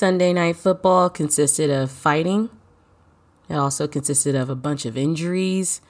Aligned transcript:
Sunday 0.00 0.32
night 0.32 0.56
football 0.56 1.10
consisted 1.10 1.68
of 1.68 1.90
fighting. 1.90 2.48
It 3.50 3.56
also 3.56 3.86
consisted 3.86 4.34
of 4.34 4.48
a 4.48 4.54
bunch 4.54 4.86
of 4.86 4.96
injuries. 4.96 5.82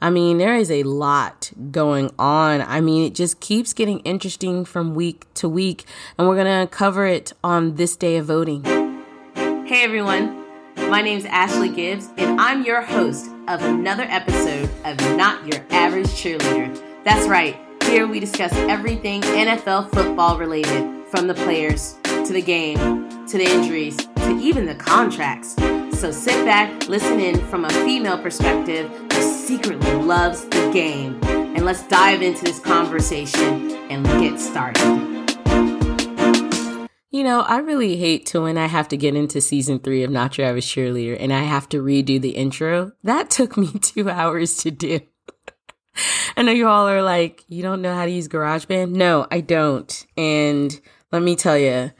I 0.00 0.10
mean, 0.10 0.38
there 0.38 0.54
is 0.54 0.70
a 0.70 0.84
lot 0.84 1.50
going 1.72 2.12
on. 2.20 2.60
I 2.62 2.80
mean, 2.80 3.04
it 3.04 3.16
just 3.16 3.40
keeps 3.40 3.72
getting 3.72 3.98
interesting 4.02 4.64
from 4.64 4.94
week 4.94 5.26
to 5.34 5.48
week, 5.48 5.86
and 6.16 6.28
we're 6.28 6.36
going 6.36 6.68
to 6.68 6.72
cover 6.72 7.04
it 7.04 7.32
on 7.42 7.74
this 7.74 7.96
day 7.96 8.16
of 8.18 8.26
voting. 8.26 8.62
Hey 9.66 9.82
everyone, 9.82 10.44
my 10.76 11.02
name 11.02 11.18
is 11.18 11.24
Ashley 11.24 11.68
Gibbs, 11.68 12.10
and 12.16 12.40
I'm 12.40 12.64
your 12.64 12.82
host 12.82 13.26
of 13.48 13.60
another 13.64 14.04
episode 14.04 14.70
of 14.84 14.96
Not 15.16 15.44
Your 15.52 15.66
Average 15.70 16.06
Cheerleader. 16.06 16.80
That's 17.02 17.26
right, 17.26 17.56
here 17.82 18.06
we 18.06 18.20
discuss 18.20 18.52
everything 18.52 19.20
NFL 19.22 19.92
football 19.92 20.38
related, 20.38 20.94
from 21.08 21.26
the 21.26 21.34
players 21.34 21.97
to 22.26 22.32
the 22.32 22.42
game 22.42 23.08
to 23.28 23.36
the 23.36 23.44
injuries, 23.44 23.94
to 23.96 24.38
even 24.40 24.64
the 24.64 24.74
contracts. 24.74 25.54
So 26.00 26.10
sit 26.10 26.46
back, 26.46 26.88
listen 26.88 27.20
in 27.20 27.38
from 27.48 27.66
a 27.66 27.70
female 27.70 28.16
perspective 28.16 28.90
who 29.12 29.20
secretly 29.20 29.92
loves 29.96 30.44
the 30.46 30.70
game. 30.72 31.18
And 31.24 31.66
let's 31.66 31.86
dive 31.88 32.22
into 32.22 32.44
this 32.44 32.58
conversation 32.58 33.72
and 33.90 34.06
get 34.18 34.40
started. 34.40 34.82
You 37.10 37.22
know, 37.22 37.40
I 37.40 37.58
really 37.58 37.96
hate 37.98 38.24
to 38.26 38.42
when 38.42 38.56
I 38.56 38.66
have 38.66 38.88
to 38.88 38.96
get 38.96 39.14
into 39.14 39.42
season 39.42 39.78
three 39.78 40.02
of 40.04 40.10
Not 40.10 40.38
Your 40.38 40.46
Average 40.46 40.74
Cheerleader 40.74 41.18
and 41.20 41.32
I 41.32 41.40
have 41.40 41.68
to 41.70 41.82
redo 41.82 42.18
the 42.18 42.30
intro. 42.30 42.92
That 43.04 43.28
took 43.30 43.58
me 43.58 43.72
two 43.72 44.08
hours 44.08 44.56
to 44.58 44.70
do. 44.70 45.00
I 46.34 46.42
know 46.42 46.52
you 46.52 46.68
all 46.68 46.88
are 46.88 47.02
like, 47.02 47.44
you 47.48 47.62
don't 47.62 47.82
know 47.82 47.94
how 47.94 48.06
to 48.06 48.10
use 48.10 48.28
GarageBand? 48.28 48.92
No, 48.92 49.26
I 49.30 49.40
don't. 49.42 50.06
And 50.16 50.80
let 51.12 51.22
me 51.22 51.36
tell 51.36 51.58
you, 51.58 51.90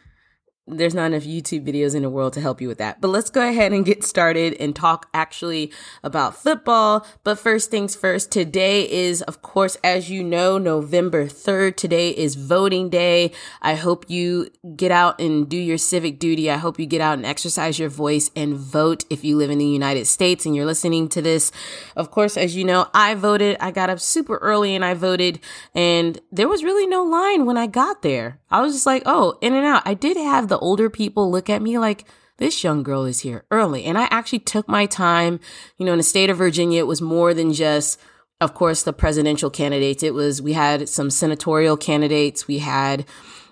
there's 0.69 0.95
not 0.95 1.07
enough 1.07 1.25
YouTube 1.25 1.67
videos 1.67 1.95
in 1.95 2.03
the 2.03 2.11
world 2.11 2.33
to 2.35 2.41
help 2.41 2.61
you 2.61 2.69
with 2.69 2.79
that. 2.79 3.01
But 3.01 3.09
let's 3.09 3.31
go 3.31 3.47
ahead 3.47 3.73
and 3.73 3.85
get 3.85 4.05
started 4.05 4.55
and 4.61 4.75
talk 4.75 5.09
actually 5.15 5.73
about 6.02 6.37
football. 6.37 7.07
But 7.25 7.38
first 7.38 7.71
things 7.71 7.97
first, 7.97 8.30
today 8.30 8.88
is, 8.91 9.23
of 9.23 9.43
course, 9.43 9.77
as 9.83 10.10
you 10.10 10.23
know, 10.23 10.59
November 10.59 11.27
3rd. 11.27 11.77
Today 11.77 12.10
is 12.10 12.35
voting 12.35 12.91
day. 12.91 13.33
I 13.63 13.75
hope 13.75 14.09
you 14.09 14.49
get 14.77 14.91
out 14.91 15.21
and 15.21 15.49
do 15.49 15.57
your 15.57 15.79
civic 15.79 16.19
duty. 16.19 16.51
I 16.51 16.57
hope 16.57 16.79
you 16.79 16.87
get 16.87 17.01
out 17.01 17.19
and 17.19 17.27
exercise 17.27 17.79
your 17.79 17.88
voice 17.88 18.30
and 18.37 18.55
vote 18.57 19.05
if 19.10 19.25
you 19.25 19.37
live 19.37 19.51
in 19.51 19.59
the 19.59 19.66
United 19.66 20.07
States 20.07 20.45
and 20.45 20.55
you're 20.55 20.66
listening 20.66 21.09
to 21.10 21.23
this. 21.23 21.51
Of 21.97 22.10
course, 22.10 22.37
as 22.37 22.55
you 22.55 22.65
know, 22.65 22.88
I 22.93 23.15
voted. 23.15 23.57
I 23.60 23.71
got 23.71 23.91
up 23.91 24.01
super 24.01 24.37
early 24.38 24.75
and 24.75 24.85
I 24.85 24.95
voted 24.95 25.41
and 25.75 26.21
there 26.30 26.49
was 26.49 26.65
really 26.65 26.87
no 26.87 27.03
line 27.03 27.47
when 27.47 27.57
I 27.57 27.66
got 27.66 28.03
there. 28.03 28.38
I 28.51 28.60
was 28.60 28.75
just 28.75 28.87
like, 28.87 29.03
oh, 29.07 29.38
in 29.41 29.55
and 29.55 29.66
out. 29.66 29.82
I 29.85 29.95
did 29.95 30.16
have 30.16 30.49
the 30.49 30.57
older 30.59 30.90
people 30.90 31.30
look 31.30 31.48
at 31.48 31.62
me 31.62 31.78
like, 31.78 32.04
this 32.38 32.62
young 32.62 32.84
girl 32.84 33.04
is 33.04 33.20
here 33.20 33.45
early. 33.51 33.84
And 33.84 33.98
I 33.98 34.06
actually 34.12 34.38
took 34.38 34.68
my 34.68 34.87
time. 34.87 35.40
You 35.76 35.84
know, 35.84 35.92
in 35.92 35.98
the 35.98 36.04
state 36.04 36.30
of 36.30 36.38
Virginia, 36.38 36.78
it 36.78 36.87
was 36.87 37.02
more 37.02 37.34
than 37.34 37.52
just, 37.52 38.01
of 38.40 38.54
course, 38.54 38.84
the 38.84 38.92
presidential 38.92 39.51
candidates. 39.51 40.04
It 40.04 40.14
was, 40.14 40.40
we 40.40 40.52
had 40.52 40.88
some 40.88 41.10
senatorial 41.10 41.76
candidates. 41.76 42.46
We 42.46 42.59
had, 42.59 43.04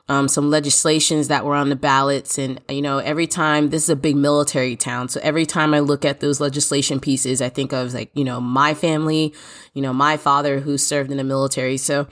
um, 0.08 0.28
some 0.28 0.50
legislations 0.50 1.26
that 1.26 1.44
were 1.44 1.56
on 1.56 1.68
the 1.68 1.74
ballots. 1.74 2.38
And, 2.38 2.60
you 2.68 2.80
know, 2.80 2.98
every 2.98 3.26
time 3.26 3.70
this 3.70 3.82
is 3.82 3.90
a 3.90 3.96
big 3.96 4.14
military 4.14 4.76
town. 4.76 5.08
So 5.08 5.18
every 5.20 5.46
time 5.46 5.74
I 5.74 5.80
look 5.80 6.04
at 6.04 6.20
those 6.20 6.40
legislation 6.40 7.00
pieces, 7.00 7.42
I 7.42 7.48
think 7.48 7.72
of 7.72 7.92
like, 7.92 8.12
you 8.14 8.22
know, 8.22 8.40
my 8.40 8.72
family, 8.72 9.34
you 9.74 9.82
know, 9.82 9.92
my 9.92 10.16
father 10.16 10.60
who 10.60 10.78
served 10.78 11.10
in 11.10 11.16
the 11.16 11.24
military. 11.24 11.76
So 11.76 12.06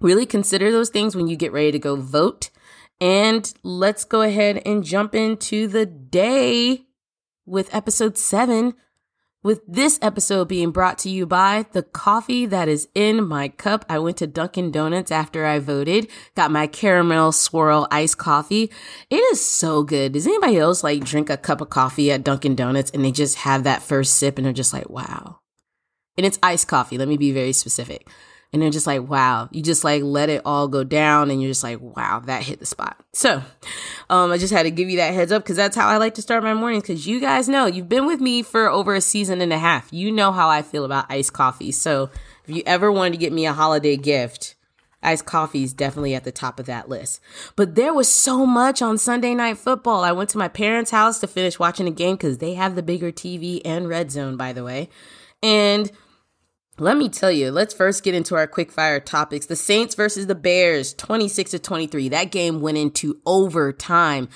really 0.00 0.26
consider 0.26 0.72
those 0.72 0.90
things 0.90 1.14
when 1.14 1.28
you 1.28 1.36
get 1.36 1.52
ready 1.52 1.70
to 1.70 1.78
go 1.78 1.94
vote. 1.94 2.50
And 3.02 3.52
let's 3.64 4.04
go 4.04 4.22
ahead 4.22 4.62
and 4.64 4.84
jump 4.84 5.12
into 5.12 5.66
the 5.66 5.84
day 5.84 6.84
with 7.44 7.74
episode 7.74 8.16
seven. 8.16 8.74
With 9.42 9.62
this 9.66 9.98
episode 10.00 10.46
being 10.46 10.70
brought 10.70 10.98
to 10.98 11.10
you 11.10 11.26
by 11.26 11.66
the 11.72 11.82
coffee 11.82 12.46
that 12.46 12.68
is 12.68 12.86
in 12.94 13.26
my 13.26 13.48
cup. 13.48 13.84
I 13.88 13.98
went 13.98 14.18
to 14.18 14.28
Dunkin' 14.28 14.70
Donuts 14.70 15.10
after 15.10 15.44
I 15.44 15.58
voted, 15.58 16.08
got 16.36 16.52
my 16.52 16.68
caramel 16.68 17.32
swirl 17.32 17.88
iced 17.90 18.18
coffee. 18.18 18.70
It 19.10 19.16
is 19.16 19.44
so 19.44 19.82
good. 19.82 20.12
Does 20.12 20.28
anybody 20.28 20.58
else 20.58 20.84
like 20.84 21.02
drink 21.02 21.28
a 21.28 21.36
cup 21.36 21.60
of 21.60 21.70
coffee 21.70 22.12
at 22.12 22.22
Dunkin' 22.22 22.54
Donuts 22.54 22.92
and 22.92 23.04
they 23.04 23.10
just 23.10 23.38
have 23.38 23.64
that 23.64 23.82
first 23.82 24.14
sip 24.14 24.38
and 24.38 24.46
they're 24.46 24.52
just 24.52 24.72
like, 24.72 24.88
wow. 24.88 25.40
And 26.16 26.24
it's 26.24 26.38
iced 26.40 26.68
coffee. 26.68 26.98
Let 26.98 27.08
me 27.08 27.16
be 27.16 27.32
very 27.32 27.52
specific 27.52 28.08
and 28.52 28.60
they're 28.60 28.70
just 28.70 28.86
like, 28.86 29.08
wow, 29.08 29.48
you 29.50 29.62
just 29.62 29.82
like 29.82 30.02
let 30.02 30.28
it 30.28 30.42
all 30.44 30.68
go 30.68 30.84
down 30.84 31.30
and 31.30 31.40
you're 31.40 31.50
just 31.50 31.62
like, 31.62 31.80
wow, 31.80 32.20
that 32.26 32.42
hit 32.42 32.58
the 32.58 32.66
spot. 32.66 33.02
So, 33.12 33.42
um, 34.10 34.30
I 34.30 34.38
just 34.38 34.52
had 34.52 34.64
to 34.64 34.70
give 34.70 34.90
you 34.90 34.98
that 34.98 35.14
heads 35.14 35.32
up 35.32 35.42
because 35.42 35.56
that's 35.56 35.76
how 35.76 35.88
I 35.88 35.96
like 35.96 36.14
to 36.14 36.22
start 36.22 36.42
my 36.42 36.52
mornings 36.52 36.82
because 36.82 37.06
you 37.06 37.18
guys 37.18 37.48
know 37.48 37.66
you've 37.66 37.88
been 37.88 38.06
with 38.06 38.20
me 38.20 38.42
for 38.42 38.68
over 38.68 38.94
a 38.94 39.00
season 39.00 39.40
and 39.40 39.52
a 39.52 39.58
half. 39.58 39.90
You 39.92 40.12
know 40.12 40.32
how 40.32 40.48
I 40.48 40.62
feel 40.62 40.84
about 40.84 41.10
iced 41.10 41.32
coffee. 41.32 41.72
So, 41.72 42.10
if 42.46 42.54
you 42.54 42.62
ever 42.66 42.92
wanted 42.92 43.12
to 43.12 43.18
get 43.18 43.32
me 43.32 43.46
a 43.46 43.52
holiday 43.52 43.96
gift, 43.96 44.54
iced 45.02 45.24
coffee 45.24 45.62
is 45.62 45.72
definitely 45.72 46.14
at 46.14 46.24
the 46.24 46.32
top 46.32 46.60
of 46.60 46.66
that 46.66 46.88
list. 46.88 47.20
But 47.56 47.74
there 47.74 47.94
was 47.94 48.08
so 48.08 48.44
much 48.44 48.82
on 48.82 48.98
Sunday 48.98 49.34
night 49.34 49.58
football. 49.58 50.04
I 50.04 50.12
went 50.12 50.30
to 50.30 50.38
my 50.38 50.48
parents' 50.48 50.90
house 50.90 51.20
to 51.20 51.26
finish 51.26 51.58
watching 51.58 51.86
the 51.86 51.92
game 51.92 52.16
because 52.16 52.38
they 52.38 52.54
have 52.54 52.74
the 52.74 52.82
bigger 52.82 53.12
TV 53.12 53.62
and 53.64 53.88
red 53.88 54.10
zone, 54.10 54.36
by 54.36 54.52
the 54.52 54.64
way. 54.64 54.88
And 55.42 55.90
let 56.82 56.96
me 56.96 57.08
tell 57.08 57.30
you, 57.30 57.50
let's 57.50 57.72
first 57.72 58.02
get 58.02 58.14
into 58.14 58.34
our 58.34 58.46
quick 58.46 58.72
fire 58.72 59.00
topics. 59.00 59.46
The 59.46 59.56
Saints 59.56 59.94
versus 59.94 60.26
the 60.26 60.34
Bears, 60.34 60.92
26 60.94 61.52
to 61.52 61.58
23. 61.58 62.08
That 62.08 62.32
game 62.32 62.60
went 62.60 62.78
into 62.78 63.20
overtime. 63.24 64.28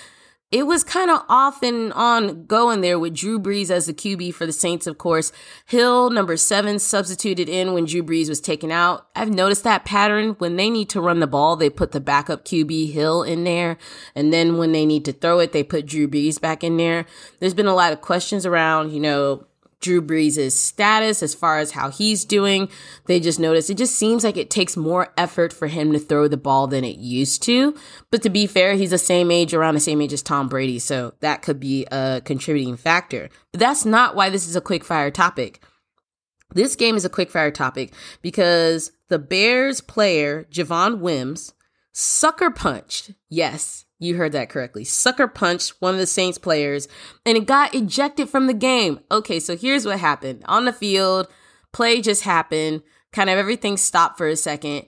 It 0.52 0.64
was 0.64 0.84
kind 0.84 1.10
of 1.10 1.24
off 1.28 1.64
and 1.64 1.92
on 1.92 2.46
going 2.46 2.80
there 2.80 3.00
with 3.00 3.16
Drew 3.16 3.40
Brees 3.40 3.68
as 3.68 3.86
the 3.86 3.92
QB 3.92 4.32
for 4.32 4.46
the 4.46 4.52
Saints, 4.52 4.86
of 4.86 4.96
course. 4.96 5.32
Hill, 5.66 6.10
number 6.10 6.36
seven, 6.36 6.78
substituted 6.78 7.48
in 7.48 7.74
when 7.74 7.84
Drew 7.84 8.04
Brees 8.04 8.28
was 8.28 8.40
taken 8.40 8.70
out. 8.70 9.08
I've 9.16 9.34
noticed 9.34 9.64
that 9.64 9.84
pattern. 9.84 10.36
When 10.38 10.54
they 10.54 10.70
need 10.70 10.88
to 10.90 11.00
run 11.00 11.18
the 11.18 11.26
ball, 11.26 11.56
they 11.56 11.68
put 11.68 11.90
the 11.90 12.00
backup 12.00 12.44
QB 12.44 12.92
Hill 12.92 13.24
in 13.24 13.42
there. 13.42 13.76
And 14.14 14.32
then 14.32 14.56
when 14.56 14.70
they 14.70 14.86
need 14.86 15.04
to 15.06 15.12
throw 15.12 15.40
it, 15.40 15.50
they 15.50 15.64
put 15.64 15.84
Drew 15.84 16.06
Brees 16.06 16.40
back 16.40 16.62
in 16.62 16.76
there. 16.76 17.06
There's 17.40 17.54
been 17.54 17.66
a 17.66 17.74
lot 17.74 17.92
of 17.92 18.00
questions 18.00 18.46
around, 18.46 18.92
you 18.92 19.00
know, 19.00 19.46
Drew 19.81 20.03
Brees' 20.03 20.53
status 20.53 21.22
as 21.22 21.34
far 21.34 21.59
as 21.59 21.72
how 21.72 21.91
he's 21.91 22.25
doing. 22.25 22.69
They 23.06 23.20
just 23.20 23.38
noticed 23.38 23.70
it 23.70 23.76
just 23.76 23.97
seems 23.97 24.25
like 24.25 24.37
it 24.37 24.50
takes 24.50 24.76
more 24.76 25.12
effort 25.16 25.53
for 25.53 25.69
him 25.69 25.92
to 25.92 25.98
throw 25.98 26.28
the 26.28 26.37
ball 26.37 26.66
than 26.66 26.84
it 26.84 26.98
used 26.98 27.42
to. 27.44 27.75
But 28.10 28.22
to 28.22 28.31
be 28.31 28.47
fair, 28.47 28.75
he's 28.75 28.91
the 28.91 28.98
same 28.98 29.31
age, 29.31 29.54
around 29.54 29.75
the 29.75 29.81
same 29.81 30.00
age 30.00 30.12
as 30.12 30.22
Tom 30.22 30.48
Brady, 30.48 30.78
so 30.78 31.14
that 31.20 31.42
could 31.42 31.60
be 31.60 31.87
a 31.91 32.20
contributing 32.25 32.76
factor. 32.76 33.28
But 33.53 33.60
that's 33.60 33.84
not 33.84 34.16
why 34.16 34.31
this 34.31 34.48
is 34.48 34.56
a 34.56 34.60
quick 34.60 34.84
fire 34.84 35.10
topic. 35.10 35.62
This 36.53 36.76
game 36.76 36.97
is 36.97 37.04
a 37.04 37.10
quick 37.10 37.31
fire 37.31 37.50
topic 37.50 37.93
because 38.22 38.93
the 39.08 39.19
Bears 39.19 39.81
player, 39.81 40.44
Javon 40.50 40.98
Wims, 40.98 41.54
sucker 41.93 42.50
punched. 42.50 43.12
Yes, 43.28 43.85
you 43.98 44.16
heard 44.16 44.32
that 44.32 44.50
correctly. 44.50 44.84
Sucker 44.84 45.26
punched 45.26 45.74
one 45.80 45.94
of 45.94 46.00
the 46.00 46.06
Saints 46.06 46.38
players 46.38 46.86
and 47.24 47.36
it 47.36 47.46
got 47.46 47.74
ejected 47.74 48.28
from 48.28 48.46
the 48.46 48.54
game. 48.54 49.00
Okay, 49.10 49.40
so 49.40 49.56
here's 49.56 49.86
what 49.86 49.98
happened. 49.98 50.42
On 50.46 50.64
the 50.64 50.72
field, 50.72 51.28
play 51.72 52.00
just 52.00 52.22
happened. 52.22 52.82
Kind 53.12 53.30
of 53.30 53.38
everything 53.38 53.76
stopped 53.76 54.18
for 54.18 54.28
a 54.28 54.36
second. 54.36 54.84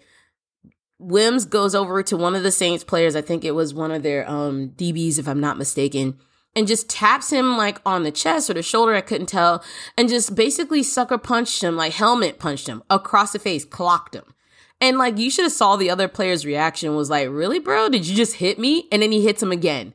Wims 0.98 1.44
goes 1.44 1.74
over 1.74 2.02
to 2.02 2.16
one 2.16 2.34
of 2.34 2.42
the 2.42 2.50
Saints 2.50 2.84
players. 2.84 3.16
I 3.16 3.22
think 3.22 3.44
it 3.44 3.52
was 3.52 3.72
one 3.72 3.92
of 3.92 4.02
their 4.02 4.28
um, 4.28 4.70
DBs, 4.70 5.18
if 5.18 5.28
I'm 5.28 5.40
not 5.40 5.56
mistaken, 5.56 6.18
and 6.56 6.66
just 6.66 6.90
taps 6.90 7.30
him 7.30 7.56
like 7.56 7.80
on 7.86 8.02
the 8.02 8.10
chest 8.10 8.50
or 8.50 8.54
the 8.54 8.62
shoulder. 8.62 8.94
I 8.94 9.00
couldn't 9.00 9.28
tell. 9.28 9.64
And 9.96 10.08
just 10.08 10.34
basically 10.34 10.82
sucker 10.82 11.16
punched 11.16 11.62
him, 11.62 11.76
like 11.76 11.94
helmet 11.94 12.38
punched 12.38 12.66
him 12.66 12.82
across 12.90 13.32
the 13.32 13.38
face, 13.38 13.64
clocked 13.64 14.16
him. 14.16 14.34
And 14.80 14.98
like 14.98 15.18
you 15.18 15.30
should 15.30 15.44
have 15.44 15.52
saw 15.52 15.76
the 15.76 15.90
other 15.90 16.08
player's 16.08 16.46
reaction 16.46 16.94
was 16.94 17.10
like, 17.10 17.28
"Really, 17.28 17.58
bro? 17.58 17.88
Did 17.88 18.06
you 18.06 18.14
just 18.14 18.34
hit 18.34 18.58
me?" 18.58 18.86
And 18.92 19.02
then 19.02 19.12
he 19.12 19.24
hits 19.24 19.42
him 19.42 19.52
again. 19.52 19.94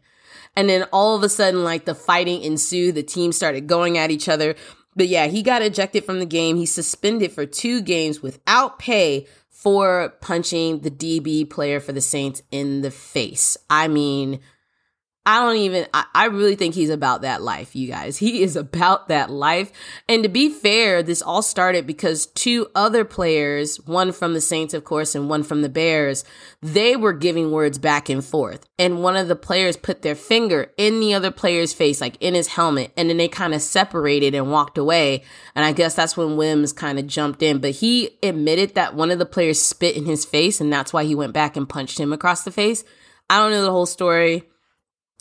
And 0.56 0.70
then 0.70 0.84
all 0.92 1.16
of 1.16 1.24
a 1.24 1.30
sudden 1.30 1.64
like 1.64 1.86
the 1.86 1.96
fighting 1.96 2.44
ensued. 2.44 2.96
The 2.96 3.04
team 3.04 3.32
started 3.32 3.68
going 3.68 3.98
at 3.98 4.12
each 4.12 4.28
other. 4.28 4.56
But 4.96 5.08
yeah, 5.08 5.28
he 5.28 5.42
got 5.42 5.62
ejected 5.62 6.06
from 6.06 6.20
the 6.20 6.26
game. 6.26 6.58
He's 6.58 6.72
suspended 6.72 7.32
for 7.32 7.46
2 7.46 7.82
games 7.82 8.22
without 8.22 8.78
pay 8.78 9.26
for 9.50 10.14
punching 10.22 10.82
the 10.82 10.92
DB 10.92 11.50
player 11.50 11.80
for 11.80 11.94
the 11.94 12.02
Saints 12.02 12.44
in 12.52 12.82
the 12.82 12.92
face. 12.92 13.58
I 13.70 13.88
mean, 13.88 14.42
I 15.26 15.40
don't 15.40 15.56
even, 15.56 15.88
I, 15.94 16.06
I, 16.14 16.26
really 16.26 16.58
think 16.58 16.76
he's 16.76 16.90
about 16.90 17.22
that 17.22 17.42
life, 17.42 17.78
you 17.78 17.88
guys. 17.88 18.18
He 18.18 18.44
is 18.44 18.58
about 18.58 19.08
that 19.08 19.30
life. 19.30 19.72
And 20.10 20.22
to 20.24 20.30
be 20.30 20.50
fair, 20.50 21.02
this 21.02 21.22
all 21.22 21.42
started 21.42 21.88
because 21.88 22.26
two 22.26 22.68
other 22.76 23.06
players, 23.06 23.78
one 23.86 24.12
from 24.12 24.34
the 24.34 24.42
Saints, 24.42 24.74
of 24.74 24.84
course, 24.84 25.16
and 25.16 25.30
one 25.30 25.44
from 25.44 25.62
the 25.62 25.70
Bears, 25.70 26.26
they 26.62 26.98
were 26.98 27.14
giving 27.14 27.52
words 27.52 27.78
back 27.78 28.10
and 28.10 28.24
forth. 28.24 28.66
And 28.78 29.02
one 29.02 29.16
of 29.16 29.30
the 29.30 29.38
players 29.38 29.78
put 29.78 30.02
their 30.02 30.16
finger 30.16 30.74
in 30.76 31.00
the 31.00 31.14
other 31.14 31.32
player's 31.32 31.74
face, 31.74 32.02
like 32.02 32.18
in 32.20 32.34
his 32.34 32.48
helmet, 32.48 32.92
and 32.98 33.10
then 33.10 33.16
they 33.16 33.30
kind 33.30 33.54
of 33.54 33.62
separated 33.62 34.36
and 34.36 34.52
walked 34.52 34.78
away. 34.78 35.24
And 35.56 35.64
I 35.64 35.72
guess 35.72 35.96
that's 35.96 36.18
when 36.18 36.36
Wims 36.36 36.74
kind 36.74 37.00
of 37.00 37.08
jumped 37.08 37.42
in. 37.42 37.60
But 37.60 37.72
he 37.72 38.18
admitted 38.22 38.76
that 38.76 38.94
one 38.94 39.10
of 39.10 39.20
the 39.20 39.26
players 39.26 39.62
spit 39.62 39.96
in 39.96 40.06
his 40.06 40.26
face, 40.26 40.60
and 40.60 40.72
that's 40.72 40.92
why 40.92 41.06
he 41.06 41.16
went 41.16 41.32
back 41.32 41.56
and 41.56 41.70
punched 41.70 41.98
him 41.98 42.12
across 42.12 42.44
the 42.44 42.52
face. 42.52 42.84
I 43.30 43.40
don't 43.40 43.52
know 43.52 43.64
the 43.64 43.72
whole 43.72 43.86
story 43.86 44.44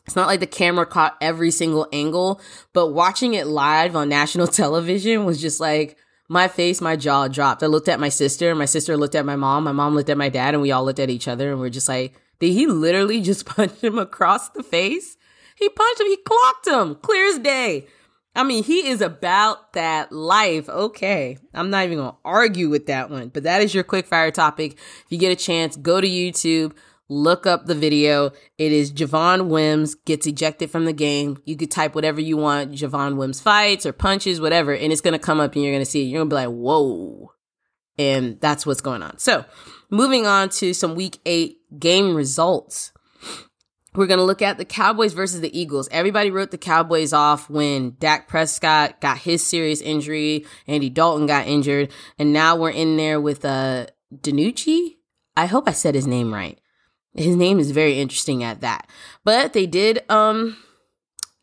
It's 0.06 0.16
not 0.16 0.26
like 0.26 0.40
the 0.40 0.46
camera 0.46 0.84
caught 0.84 1.16
every 1.20 1.50
single 1.50 1.86
angle, 1.92 2.40
but 2.72 2.88
watching 2.88 3.34
it 3.34 3.46
live 3.46 3.94
on 3.94 4.08
national 4.08 4.46
television 4.48 5.24
was 5.24 5.40
just 5.40 5.60
like 5.60 5.96
my 6.28 6.48
face, 6.48 6.80
my 6.80 6.96
jaw 6.96 7.28
dropped. 7.28 7.62
I 7.62 7.66
looked 7.66 7.88
at 7.88 8.00
my 8.00 8.08
sister, 8.08 8.54
my 8.54 8.64
sister 8.64 8.96
looked 8.96 9.14
at 9.14 9.26
my 9.26 9.36
mom, 9.36 9.64
my 9.64 9.72
mom 9.72 9.94
looked 9.94 10.10
at 10.10 10.18
my 10.18 10.28
dad, 10.28 10.54
and 10.54 10.62
we 10.62 10.72
all 10.72 10.84
looked 10.84 10.98
at 10.98 11.10
each 11.10 11.28
other 11.28 11.50
and 11.50 11.60
we're 11.60 11.68
just 11.68 11.88
like, 11.88 12.14
did 12.40 12.52
he 12.52 12.66
literally 12.66 13.20
just 13.22 13.46
punch 13.46 13.80
him 13.80 13.98
across 13.98 14.48
the 14.50 14.62
face? 14.62 15.16
He 15.56 15.68
punched 15.68 16.00
him, 16.00 16.06
he 16.08 16.16
clocked 16.16 16.66
him, 16.66 16.94
clear 16.96 17.26
as 17.26 17.38
day. 17.38 17.86
I 18.34 18.44
mean, 18.44 18.64
he 18.64 18.88
is 18.88 19.02
about 19.02 19.74
that 19.74 20.10
life. 20.10 20.68
Okay. 20.68 21.36
I'm 21.52 21.68
not 21.68 21.84
even 21.84 21.98
going 21.98 22.12
to 22.12 22.18
argue 22.24 22.70
with 22.70 22.86
that 22.86 23.10
one, 23.10 23.28
but 23.28 23.42
that 23.42 23.60
is 23.60 23.74
your 23.74 23.84
quick 23.84 24.06
fire 24.06 24.30
topic. 24.30 24.72
If 24.72 25.06
you 25.10 25.18
get 25.18 25.32
a 25.32 25.36
chance, 25.36 25.76
go 25.76 26.00
to 26.00 26.08
YouTube, 26.08 26.72
look 27.12 27.46
up 27.46 27.66
the 27.66 27.74
video. 27.74 28.32
It 28.58 28.72
is 28.72 28.92
Javon 28.92 29.48
Wims 29.48 29.94
gets 29.94 30.26
ejected 30.26 30.70
from 30.70 30.86
the 30.86 30.92
game. 30.92 31.40
You 31.44 31.56
could 31.56 31.70
type 31.70 31.94
whatever 31.94 32.20
you 32.20 32.36
want, 32.36 32.72
Javon 32.72 33.16
Wims 33.16 33.40
fights 33.40 33.84
or 33.84 33.92
punches, 33.92 34.40
whatever, 34.40 34.72
and 34.72 34.92
it's 34.92 35.02
to 35.12 35.18
come 35.18 35.40
up 35.40 35.54
and 35.54 35.62
you're 35.62 35.72
to 35.84 35.90
see 35.90 36.02
it. 36.02 36.06
You're 36.06 36.20
to 36.30 36.34
be 36.34 36.34
like, 36.34 36.48
whoa. 36.48 37.32
And 37.98 38.40
that's 38.40 38.64
what's 38.64 38.80
going 38.80 39.02
on. 39.02 39.18
So 39.18 39.44
moving 39.90 40.26
on 40.26 40.48
to 40.50 40.72
some 40.72 40.94
week 40.94 41.18
eight 41.26 41.58
game 41.78 42.14
results. 42.14 42.92
We're 43.94 44.06
going 44.06 44.18
to 44.18 44.24
look 44.24 44.40
at 44.40 44.56
the 44.56 44.64
Cowboys 44.64 45.12
versus 45.12 45.42
the 45.42 45.58
Eagles. 45.58 45.86
Everybody 45.92 46.30
wrote 46.30 46.50
the 46.50 46.56
Cowboys 46.56 47.12
off 47.12 47.50
when 47.50 47.96
Dak 47.98 48.26
Prescott 48.26 49.02
got 49.02 49.18
his 49.18 49.46
serious 49.46 49.82
injury, 49.82 50.46
Andy 50.66 50.88
Dalton 50.88 51.26
got 51.26 51.46
injured, 51.46 51.92
and 52.18 52.32
now 52.32 52.56
we're 52.56 52.70
in 52.70 52.96
there 52.96 53.20
with 53.20 53.44
uh 53.44 53.86
DiNucci. 54.14 54.96
I 55.36 55.44
hope 55.44 55.68
I 55.68 55.72
said 55.72 55.94
his 55.94 56.06
name 56.06 56.32
right. 56.32 56.58
His 57.14 57.36
name 57.36 57.58
is 57.58 57.70
very 57.70 57.98
interesting 57.98 58.42
at 58.42 58.60
that. 58.60 58.88
But 59.24 59.52
they 59.52 59.66
did 59.66 60.08
um 60.10 60.56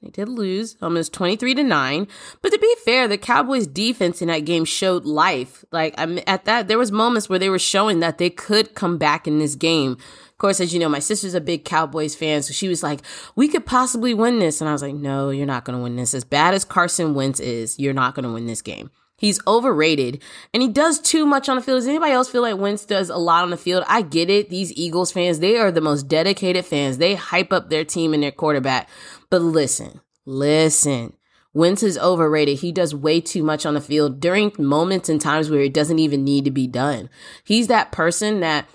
they 0.01 0.10
did 0.10 0.30
lose 0.30 0.77
almost 0.81 1.12
23 1.12 1.56
to 1.56 1.63
9. 1.63 2.07
But 2.42 2.54
to 2.54 2.60
be 2.60 2.74
fair, 2.86 3.07
the 3.07 3.18
Cowboys 3.18 3.68
defense 3.68 4.21
in 4.21 4.30
that 4.30 4.45
game 4.45 4.63
showed 4.63 5.06
life. 5.06 5.66
Like 5.71 5.94
I'm 5.98 6.19
at 6.25 6.45
that 6.45 6.68
there 6.68 6.77
was 6.77 6.92
moments 6.92 7.30
where 7.30 7.39
they 7.39 7.50
were 7.50 7.60
showing 7.60 8.00
that 8.00 8.18
they 8.18 8.30
could 8.30 8.75
come 8.75 8.98
back 8.98 9.27
in 9.27 9.39
this 9.39 9.56
game. 9.56 9.94
Of 9.94 10.38
course, 10.38 10.62
as 10.62 10.74
you 10.74 10.80
know, 10.80 10.88
my 10.88 11.00
sister's 11.00 11.33
a 11.33 11.42
big 11.42 11.66
Cowboys 11.66 12.16
fan, 12.16 12.42
so 12.44 12.54
she 12.54 12.69
was 12.69 12.81
like, 12.81 13.01
"We 13.36 13.50
could 13.50 13.66
possibly 13.66 14.13
win 14.13 14.39
this." 14.39 14.62
And 14.62 14.69
I 14.69 14.71
was 14.71 14.81
like, 14.81 14.95
"No, 14.95 15.31
you're 15.31 15.45
not 15.45 15.66
going 15.66 15.77
to 15.77 15.83
win 15.83 15.98
this. 15.98 16.13
As 16.13 16.24
bad 16.24 16.54
as 16.54 16.63
Carson 16.63 17.13
Wentz 17.13 17.42
is, 17.42 17.77
you're 17.77 17.94
not 17.94 18.16
going 18.16 18.24
to 18.24 18.31
win 18.31 18.45
this 18.45 18.62
game." 18.62 18.89
He's 19.19 19.45
overrated 19.45 20.21
and 20.54 20.63
he 20.63 20.69
does 20.69 21.00
too 21.00 21.25
much 21.25 21.50
on 21.50 21.57
the 21.57 21.62
field. 21.62 21.80
Does 21.80 21.88
anybody 21.88 22.13
else 22.13 22.30
feel 22.30 22.42
like 22.42 22.57
Wentz 22.57 22.86
does 22.86 23.10
a 23.10 23.18
lot 23.18 23.44
on 23.44 23.50
the 23.50 23.57
field? 23.57 23.83
I 23.88 24.01
get 24.01 24.30
it. 24.30 24.50
These 24.50 24.71
Eagles 24.74 25.12
fans, 25.12 25.39
they 25.39 25.57
are 25.57 25.71
the 25.71 25.81
most 25.81 26.07
dedicated 26.07 26.66
fans. 26.66 26.98
They 26.98 27.16
hype 27.16 27.51
up 27.51 27.69
their 27.69 27.83
team 27.83 28.13
and 28.13 28.24
their 28.24 28.31
quarterback. 28.31 28.89
But 29.30 29.42
listen, 29.42 30.00
listen. 30.25 31.13
Wentz 31.54 31.83
is 31.83 31.98
overrated. 31.98 32.60
He 32.60 32.71
does 32.71 32.95
way 32.95 33.19
too 33.19 33.44
much 33.44 33.66
on 33.66 33.74
the 33.74 33.81
field 33.81 34.19
during 34.19 34.54
moments 34.57 35.10
and 35.10 35.19
times 35.19 35.50
where 35.50 35.62
it 35.62 35.74
doesn't 35.74 36.00
even 36.00 36.24
need 36.24 36.45
to 36.45 36.51
be 36.51 36.68
done. 36.68 37.10
He's 37.44 37.68
that 37.68 37.92
person 37.92 38.39
that 38.39 38.69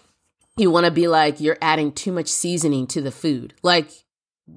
you 0.57 0.71
want 0.71 0.85
to 0.85 0.93
be 0.93 1.09
like, 1.09 1.41
you're 1.41 1.59
adding 1.63 1.93
too 1.93 2.13
much 2.13 2.29
seasoning 2.29 2.87
to 2.89 3.01
the 3.01 3.11
food. 3.11 3.55
Like, 3.63 4.04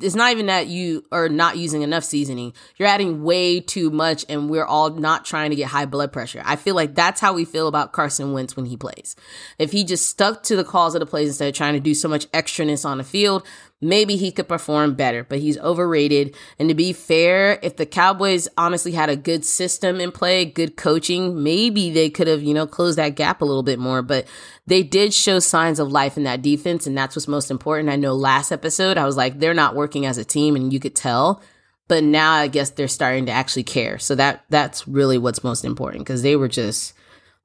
it's 0.02 0.16
not 0.16 0.32
even 0.32 0.48
that 0.48 0.68
you 0.68 1.04
are 1.12 1.30
not 1.30 1.58
using 1.58 1.82
enough 1.82 2.04
seasoning. 2.04 2.54
You're 2.76 2.90
adding 2.90 3.24
way 3.24 3.62
too 3.62 3.90
much, 3.90 4.26
and 4.28 4.50
we're 4.50 4.66
all 4.66 4.90
not 4.90 5.24
trying 5.24 5.52
to 5.52 5.56
get 5.56 5.68
high 5.70 5.86
blood 5.86 6.12
pressure. 6.12 6.42
I 6.46 6.58
feel 6.58 6.76
like 6.76 6.94
that's 6.94 7.22
how 7.22 7.34
we 7.34 7.46
feel 7.46 7.68
about 7.68 7.94
Carson 7.94 8.34
Wentz 8.34 8.58
when 8.58 8.66
he 8.66 8.76
plays. 8.76 9.16
If 9.58 9.72
he 9.72 9.86
just 9.86 10.08
stuck 10.08 10.44
to 10.44 10.58
the 10.58 10.66
calls 10.66 10.94
of 10.94 11.00
the 11.00 11.06
plays 11.06 11.30
instead 11.30 11.48
of 11.48 11.56
trying 11.56 11.74
to 11.74 11.80
do 11.80 11.94
so 11.94 12.10
much 12.10 12.30
extraness 12.32 12.86
on 12.86 12.98
the 12.98 13.04
field, 13.04 13.46
maybe 13.82 14.16
he 14.16 14.32
could 14.32 14.48
perform 14.48 14.96
better, 14.96 15.24
but 15.24 15.40
he's 15.40 15.58
overrated. 15.60 16.36
And 16.58 16.70
to 16.70 16.76
be 16.76 16.94
fair, 16.94 17.60
if 17.62 17.76
the 17.76 17.86
Cowboys 17.86 18.48
honestly 18.58 18.92
had 18.92 19.10
a 19.10 19.16
good 19.16 19.46
system 19.46 20.02
in 20.02 20.12
play, 20.12 20.46
good 20.46 20.78
coaching, 20.78 21.44
maybe 21.44 21.92
they 21.92 22.10
could 22.10 22.28
have, 22.28 22.42
you 22.42 22.54
know, 22.54 22.66
closed 22.66 22.98
that 22.98 23.16
gap 23.16 23.42
a 23.42 23.46
little 23.46 23.64
bit 23.64 23.80
more. 23.80 24.02
But 24.02 24.26
they 24.66 24.84
did 24.84 25.14
show 25.14 25.40
signs 25.40 25.80
of 25.80 25.92
life 25.92 26.18
in 26.18 26.24
that 26.24 26.42
defense, 26.42 26.88
and 26.88 26.98
that's 26.98 27.16
what's 27.16 27.28
most 27.28 27.52
important. 27.52 27.90
I 27.90 27.96
know 27.96 28.14
last 28.14 28.52
episode 28.52 28.98
I 28.98 29.06
was 29.06 29.18
like, 29.18 29.40
they're 29.40 29.54
not 29.54 29.76
working 29.76 30.06
as 30.06 30.18
a 30.18 30.26
team, 30.26 30.56
and 30.56 30.74
you 30.74 30.80
could 30.80 30.96
tell. 30.96 31.42
But 31.88 32.04
now 32.04 32.34
I 32.34 32.48
guess 32.48 32.72
they're 32.72 32.90
starting 32.90 33.28
to 33.28 33.32
actually 33.32 33.64
care. 33.64 33.98
So 33.98 34.16
that 34.16 34.44
that's 34.50 34.88
really 34.88 35.18
what's 35.18 35.44
most 35.44 35.64
important 35.64 36.04
because 36.04 36.22
they 36.22 36.36
were 36.36 36.50
just 36.50 36.94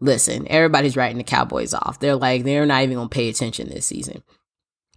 listen, 0.01 0.49
everybody's 0.51 0.97
writing 0.97 1.19
the 1.19 1.25
Cowboys 1.25 1.73
off. 1.73 2.01
They're 2.01 2.17
like, 2.17 2.43
they're 2.43 2.67
not 2.67 2.83
even 2.83 2.97
gonna 2.97 3.09
pay 3.09 3.29
attention 3.29 3.69
this 3.69 3.87
season. 3.87 4.25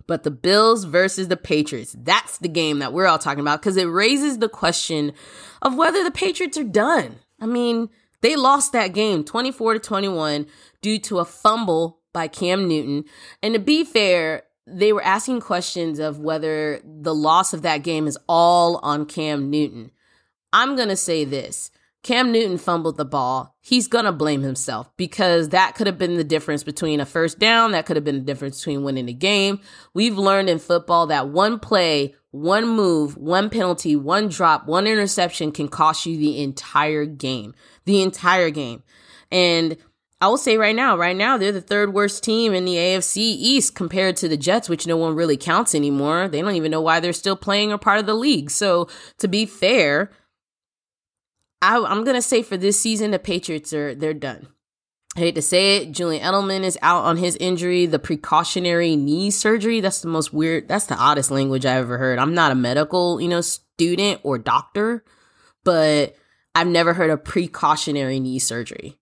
But 0.07 0.23
the 0.23 0.31
Bills 0.31 0.83
versus 0.83 1.27
the 1.27 1.37
Patriots, 1.37 1.95
that's 1.97 2.37
the 2.37 2.47
game 2.47 2.79
that 2.79 2.93
we're 2.93 3.07
all 3.07 3.17
talking 3.17 3.39
about 3.39 3.61
because 3.61 3.77
it 3.77 3.85
raises 3.85 4.37
the 4.37 4.49
question 4.49 5.13
of 5.61 5.75
whether 5.75 6.03
the 6.03 6.11
Patriots 6.11 6.57
are 6.57 6.63
done. 6.63 7.17
I 7.39 7.47
mean, 7.47 7.89
they 8.21 8.35
lost 8.35 8.71
that 8.73 8.93
game 8.93 9.23
24 9.23 9.73
to 9.73 9.79
21 9.79 10.47
due 10.81 10.99
to 10.99 11.19
a 11.19 11.25
fumble 11.25 11.99
by 12.13 12.27
Cam 12.27 12.67
Newton. 12.67 13.05
And 13.41 13.53
to 13.53 13.59
be 13.59 13.83
fair, 13.83 14.43
they 14.67 14.93
were 14.93 15.03
asking 15.03 15.41
questions 15.41 15.99
of 15.99 16.19
whether 16.19 16.81
the 16.83 17.13
loss 17.13 17.53
of 17.53 17.61
that 17.63 17.83
game 17.83 18.07
is 18.07 18.17
all 18.27 18.77
on 18.77 19.05
Cam 19.05 19.49
Newton. 19.49 19.91
I'm 20.53 20.75
going 20.75 20.89
to 20.89 20.95
say 20.95 21.25
this 21.25 21.71
Cam 22.05 22.31
Newton 22.31 22.59
fumbled 22.59 22.97
the 22.97 23.03
ball, 23.03 23.55
he's 23.61 23.87
going 23.87 24.05
to 24.05 24.11
blame 24.11 24.43
himself 24.43 24.95
because 24.95 25.49
that 25.49 25.73
could 25.73 25.87
have 25.87 25.97
been 25.97 26.17
the 26.17 26.23
difference 26.23 26.63
between 26.63 26.99
a 26.99 27.05
first 27.05 27.39
down. 27.39 27.71
That 27.71 27.87
could 27.87 27.95
have 27.95 28.03
been 28.03 28.19
the 28.19 28.21
difference 28.21 28.59
between 28.59 28.83
winning 28.83 29.07
the 29.07 29.13
game. 29.13 29.59
We've 29.95 30.15
learned 30.15 30.47
in 30.47 30.59
football 30.59 31.07
that 31.07 31.29
one 31.29 31.57
play, 31.57 32.13
one 32.29 32.67
move, 32.67 33.17
one 33.17 33.49
penalty, 33.49 33.95
one 33.95 34.29
drop, 34.29 34.67
one 34.67 34.85
interception 34.85 35.51
can 35.51 35.67
cost 35.67 36.05
you 36.05 36.15
the 36.15 36.43
entire 36.43 37.05
game. 37.05 37.55
The 37.85 38.03
entire 38.03 38.51
game. 38.51 38.83
And 39.31 39.75
I 40.21 40.27
will 40.27 40.37
say 40.37 40.57
right 40.57 40.75
now, 40.75 40.95
right 40.95 41.15
now, 41.15 41.37
they're 41.37 41.51
the 41.51 41.59
third 41.59 41.91
worst 41.91 42.23
team 42.23 42.53
in 42.53 42.65
the 42.65 42.75
AFC 42.75 43.17
East 43.17 43.73
compared 43.73 44.15
to 44.17 44.27
the 44.27 44.37
Jets, 44.37 44.69
which 44.69 44.85
no 44.85 44.95
one 44.95 45.15
really 45.15 45.37
counts 45.37 45.73
anymore. 45.73 46.27
They 46.27 46.43
don't 46.43 46.53
even 46.53 46.69
know 46.69 46.81
why 46.81 46.99
they're 46.99 47.13
still 47.13 47.35
playing 47.35 47.73
or 47.73 47.79
part 47.79 47.99
of 47.99 48.05
the 48.05 48.13
league. 48.13 48.51
So, 48.51 48.89
to 49.17 49.27
be 49.27 49.47
fair, 49.47 50.11
I, 51.65 51.83
I'm 51.83 52.03
gonna 52.03 52.21
say 52.21 52.43
for 52.43 52.57
this 52.57 52.79
season, 52.79 53.11
the 53.11 53.19
Patriots 53.19 53.73
are 53.73 53.95
they're 53.95 54.13
done. 54.13 54.47
I 55.17 55.21
hate 55.21 55.35
to 55.35 55.41
say 55.41 55.77
it, 55.77 55.93
Julian 55.93 56.23
Edelman 56.23 56.63
is 56.63 56.77
out 56.81 57.05
on 57.05 57.15
his 57.17 57.37
injury, 57.37 57.85
the 57.85 57.99
precautionary 57.99 58.97
knee 58.97 59.31
surgery. 59.31 59.79
That's 59.79 60.01
the 60.01 60.09
most 60.09 60.33
weird, 60.33 60.67
that's 60.67 60.87
the 60.87 60.97
oddest 60.97 61.31
language 61.31 61.65
I 61.65 61.75
ever 61.75 61.97
heard. 61.97 62.19
I'm 62.19 62.33
not 62.33 62.51
a 62.51 62.55
medical, 62.55 63.21
you 63.21 63.29
know, 63.29 63.41
student 63.41 64.19
or 64.23 64.37
doctor, 64.37 65.05
but 65.63 66.15
I've 66.53 66.67
never 66.67 66.93
heard 66.93 67.09
of 67.09 67.23
precautionary 67.23 68.19
knee 68.19 68.39
surgery. 68.39 68.97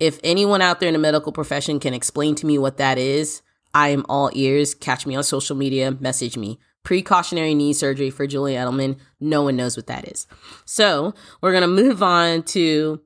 If 0.00 0.18
anyone 0.24 0.60
out 0.60 0.80
there 0.80 0.88
in 0.88 0.94
the 0.94 0.98
medical 0.98 1.30
profession 1.30 1.78
can 1.78 1.94
explain 1.94 2.34
to 2.36 2.46
me 2.46 2.58
what 2.58 2.78
that 2.78 2.98
is, 2.98 3.40
I 3.72 3.88
am 3.90 4.04
all 4.08 4.30
ears. 4.34 4.74
Catch 4.74 5.06
me 5.06 5.14
on 5.14 5.22
social 5.22 5.56
media, 5.56 5.92
message 5.92 6.36
me 6.36 6.58
precautionary 6.84 7.54
knee 7.54 7.72
surgery 7.72 8.10
for 8.10 8.26
Julian 8.26 8.64
Edelman. 8.64 8.98
No 9.18 9.42
one 9.42 9.56
knows 9.56 9.76
what 9.76 9.88
that 9.88 10.06
is. 10.06 10.26
So 10.64 11.14
we're 11.40 11.50
going 11.50 11.62
to 11.62 11.66
move 11.66 12.02
on 12.02 12.42
to 12.44 13.00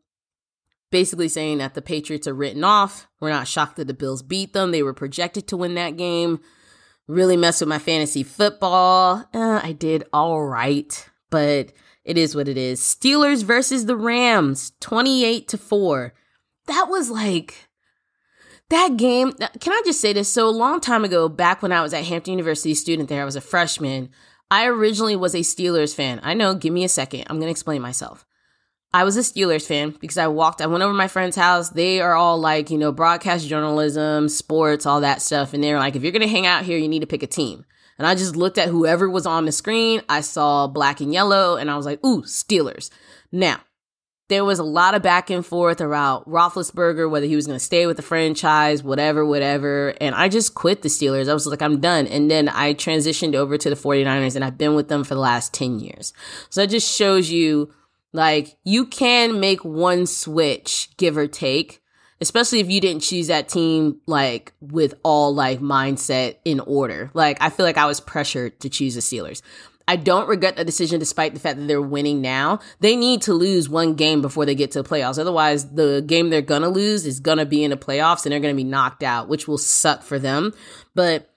basically 0.91 1.29
saying 1.29 1.59
that 1.59 1.75
the 1.75 1.83
Patriots 1.83 2.27
are 2.27 2.35
written 2.35 2.65
off. 2.65 3.07
We're 3.21 3.31
not 3.31 3.49
shocked 3.49 3.77
that 3.77 3.87
the 3.87 3.95
Bills 3.95 4.23
beat 4.23 4.53
them. 4.53 4.73
They 4.73 4.83
were 4.83 4.95
projected 4.95 5.49
to 5.49 5.57
win 5.57 5.75
that 5.75 5.97
game. 5.97 6.41
Really 7.07 7.37
messed 7.37 7.61
with 7.61 7.69
my 7.69 7.79
fantasy 7.79 8.23
football. 8.23 9.25
Uh, 9.33 9.61
I 9.63 9.73
did 9.73 10.05
all 10.13 10.43
right, 10.43 11.09
but 11.31 11.73
it 12.05 12.19
is 12.19 12.35
what 12.35 12.49
it 12.49 12.59
is. 12.59 12.81
Steelers 12.81 13.45
versus 13.45 13.87
the 13.87 13.97
Rams, 13.97 14.73
28 14.81 15.49
to 15.49 15.59
4. 15.59 16.15
That 16.67 16.89
was 16.89 17.11
like 17.11 17.68
that 18.71 18.97
game, 18.97 19.33
uh, 19.41 19.49
can 19.61 19.73
I 19.73 19.83
just 19.85 20.01
say 20.01 20.13
this? 20.13 20.33
So 20.33 20.49
a 20.49 20.51
long 20.51 20.81
time 20.81 21.05
ago, 21.05 21.29
back 21.29 21.63
when 21.63 21.73
I 21.73 21.83
was 21.83 21.95
at 21.95 22.05
Hampton 22.05 22.33
University 22.33 22.75
student 22.75 23.09
there, 23.09 23.23
I 23.23 23.25
was 23.25 23.37
a 23.37 23.41
freshman. 23.41 24.11
I 24.51 24.67
originally 24.67 25.17
was 25.17 25.35
a 25.35 25.39
Steelers 25.39 25.95
fan. 25.95 26.21
I 26.23 26.35
know, 26.35 26.55
give 26.55 26.73
me 26.73 26.85
a 26.85 26.89
second. 26.89 27.25
I'm 27.27 27.37
going 27.37 27.49
to 27.49 27.51
explain 27.51 27.83
myself. 27.83 28.25
I 28.93 29.05
was 29.05 29.19
a 29.19 29.21
Steelers 29.21 29.67
fan 29.67 29.95
because 30.01 30.17
I 30.17 30.29
walked, 30.29 30.63
I 30.63 30.67
went 30.67 30.83
over 30.83 30.95
my 30.95 31.09
friend's 31.09 31.37
house. 31.37 31.69
They 31.71 32.01
are 32.01 32.15
all 32.15 32.39
like, 32.39 32.71
you 32.71 32.79
know, 32.79 32.91
broadcast 32.91 33.47
journalism, 33.47 34.31
sports, 34.31 34.87
all 34.87 35.03
that 35.03 35.21
stuff. 35.21 35.53
And 35.53 35.63
they're 35.63 35.79
like, 35.79 35.95
if 35.95 36.03
you're 36.03 36.13
going 36.13 36.23
to 36.23 36.29
hang 36.29 36.47
out 36.47 36.65
here, 36.65 36.79
you 36.79 36.89
need 36.89 37.01
to 37.01 37.07
pick 37.07 37.23
a 37.23 37.27
team. 37.27 37.67
And 37.99 38.07
I 38.07 38.15
just 38.15 38.37
looked 38.37 38.57
at 38.57 38.69
whoever 38.69 39.11
was 39.11 39.27
on 39.27 39.45
the 39.45 39.53
screen. 39.53 40.03
I 40.09 40.23
saw 40.23 40.69
black 40.69 41.01
and 41.01 41.13
yellow 41.13 41.57
and 41.57 41.71
I 41.71 41.77
was 41.77 41.85
like, 41.85 42.03
ooh, 42.05 42.23
Steelers. 42.23 42.91
Now, 43.31 43.61
there 44.29 44.45
was 44.45 44.59
a 44.59 44.65
lot 44.65 44.95
of 44.95 45.03
back 45.03 45.31
and 45.31 45.45
forth 45.45 45.81
around 45.81 46.25
Roethlisberger, 46.25 47.11
whether 47.11 47.27
he 47.27 47.35
was 47.35 47.47
going 47.47 47.59
to 47.59 47.65
stay 47.65 47.87
with 47.87 47.97
the 47.97 48.03
franchise, 48.03 48.83
whatever, 48.83 49.25
whatever. 49.25 49.95
And 50.01 50.15
I 50.15 50.29
just 50.29 50.55
quit 50.55 50.83
the 50.83 50.89
Steelers. 50.89 51.29
I 51.29 51.35
was 51.35 51.47
like, 51.47 51.63
I'm 51.63 51.81
done. 51.81 52.07
And 52.07 52.31
then 52.31 52.49
I 52.51 52.75
transitioned 52.75 53.35
over 53.35 53.57
to 53.57 53.71
the 53.71 53.77
49ers 53.77 54.37
and 54.37 54.45
I've 54.45 54.59
been 54.59 54.75
with 54.75 54.89
them 54.89 55.03
for 55.03 55.15
the 55.15 55.21
last 55.21 55.55
10 55.55 55.81
years. 55.81 56.13
So 56.51 56.61
that 56.61 56.67
just 56.69 56.95
shows 56.95 57.31
you 57.31 57.73
like 58.13 58.57
you 58.65 58.87
can 58.87 59.41
make 59.41 59.65
one 59.65 60.07
switch, 60.07 60.91
give 60.99 61.17
or 61.17 61.27
take, 61.27 61.83
especially 62.21 62.61
if 62.61 62.71
you 62.71 62.83
didn't 62.83 63.03
choose 63.03 63.29
that 63.29 63.49
team 63.49 64.01
like 64.07 64.53
with 64.61 64.95
all 65.03 65.35
like 65.35 65.61
mindset 65.61 66.37
in 66.45 66.61
order. 66.61 67.11
Like 67.15 67.39
I 67.41 67.49
feel 67.49 67.65
like 67.65 67.79
I 67.79 67.87
was 67.87 68.01
pressured 68.01 68.61
to 68.61 68.69
choose 68.69 68.95
the 68.95 69.01
Steelers. 69.01 69.41
I 69.89 69.97
don't 69.97 70.29
regret 70.29 70.57
the 70.57 70.67
decision 70.67 71.01
despite 71.01 71.33
the 71.33 71.41
fact 71.41 71.59
that 71.59 71.67
they're 71.67 71.81
winning 71.81 72.21
now. 72.21 72.61
They 72.81 72.95
need 72.95 73.23
to 73.23 73.33
lose 73.33 73.71
one 73.71 73.95
game 73.95 74.21
before 74.21 74.45
they 74.45 74.55
get 74.55 74.71
to 74.73 74.83
the 74.83 74.89
playoffs. 74.89 75.19
Otherwise, 75.19 75.73
the 75.73 76.05
game 76.07 76.29
they're 76.29 76.43
going 76.43 76.61
to 76.61 76.69
lose 76.69 77.07
is 77.07 77.21
going 77.21 77.39
to 77.39 77.47
be 77.47 77.65
in 77.65 77.71
the 77.71 77.77
playoffs 77.77 78.27
and 78.27 78.33
they're 78.33 78.39
going 78.39 78.55
to 78.55 78.63
be 78.63 78.69
knocked 78.69 79.03
out, 79.03 79.29
which 79.29 79.49
will 79.49 79.57
suck 79.57 80.03
for 80.03 80.19
them. 80.19 80.53
But 80.95 81.31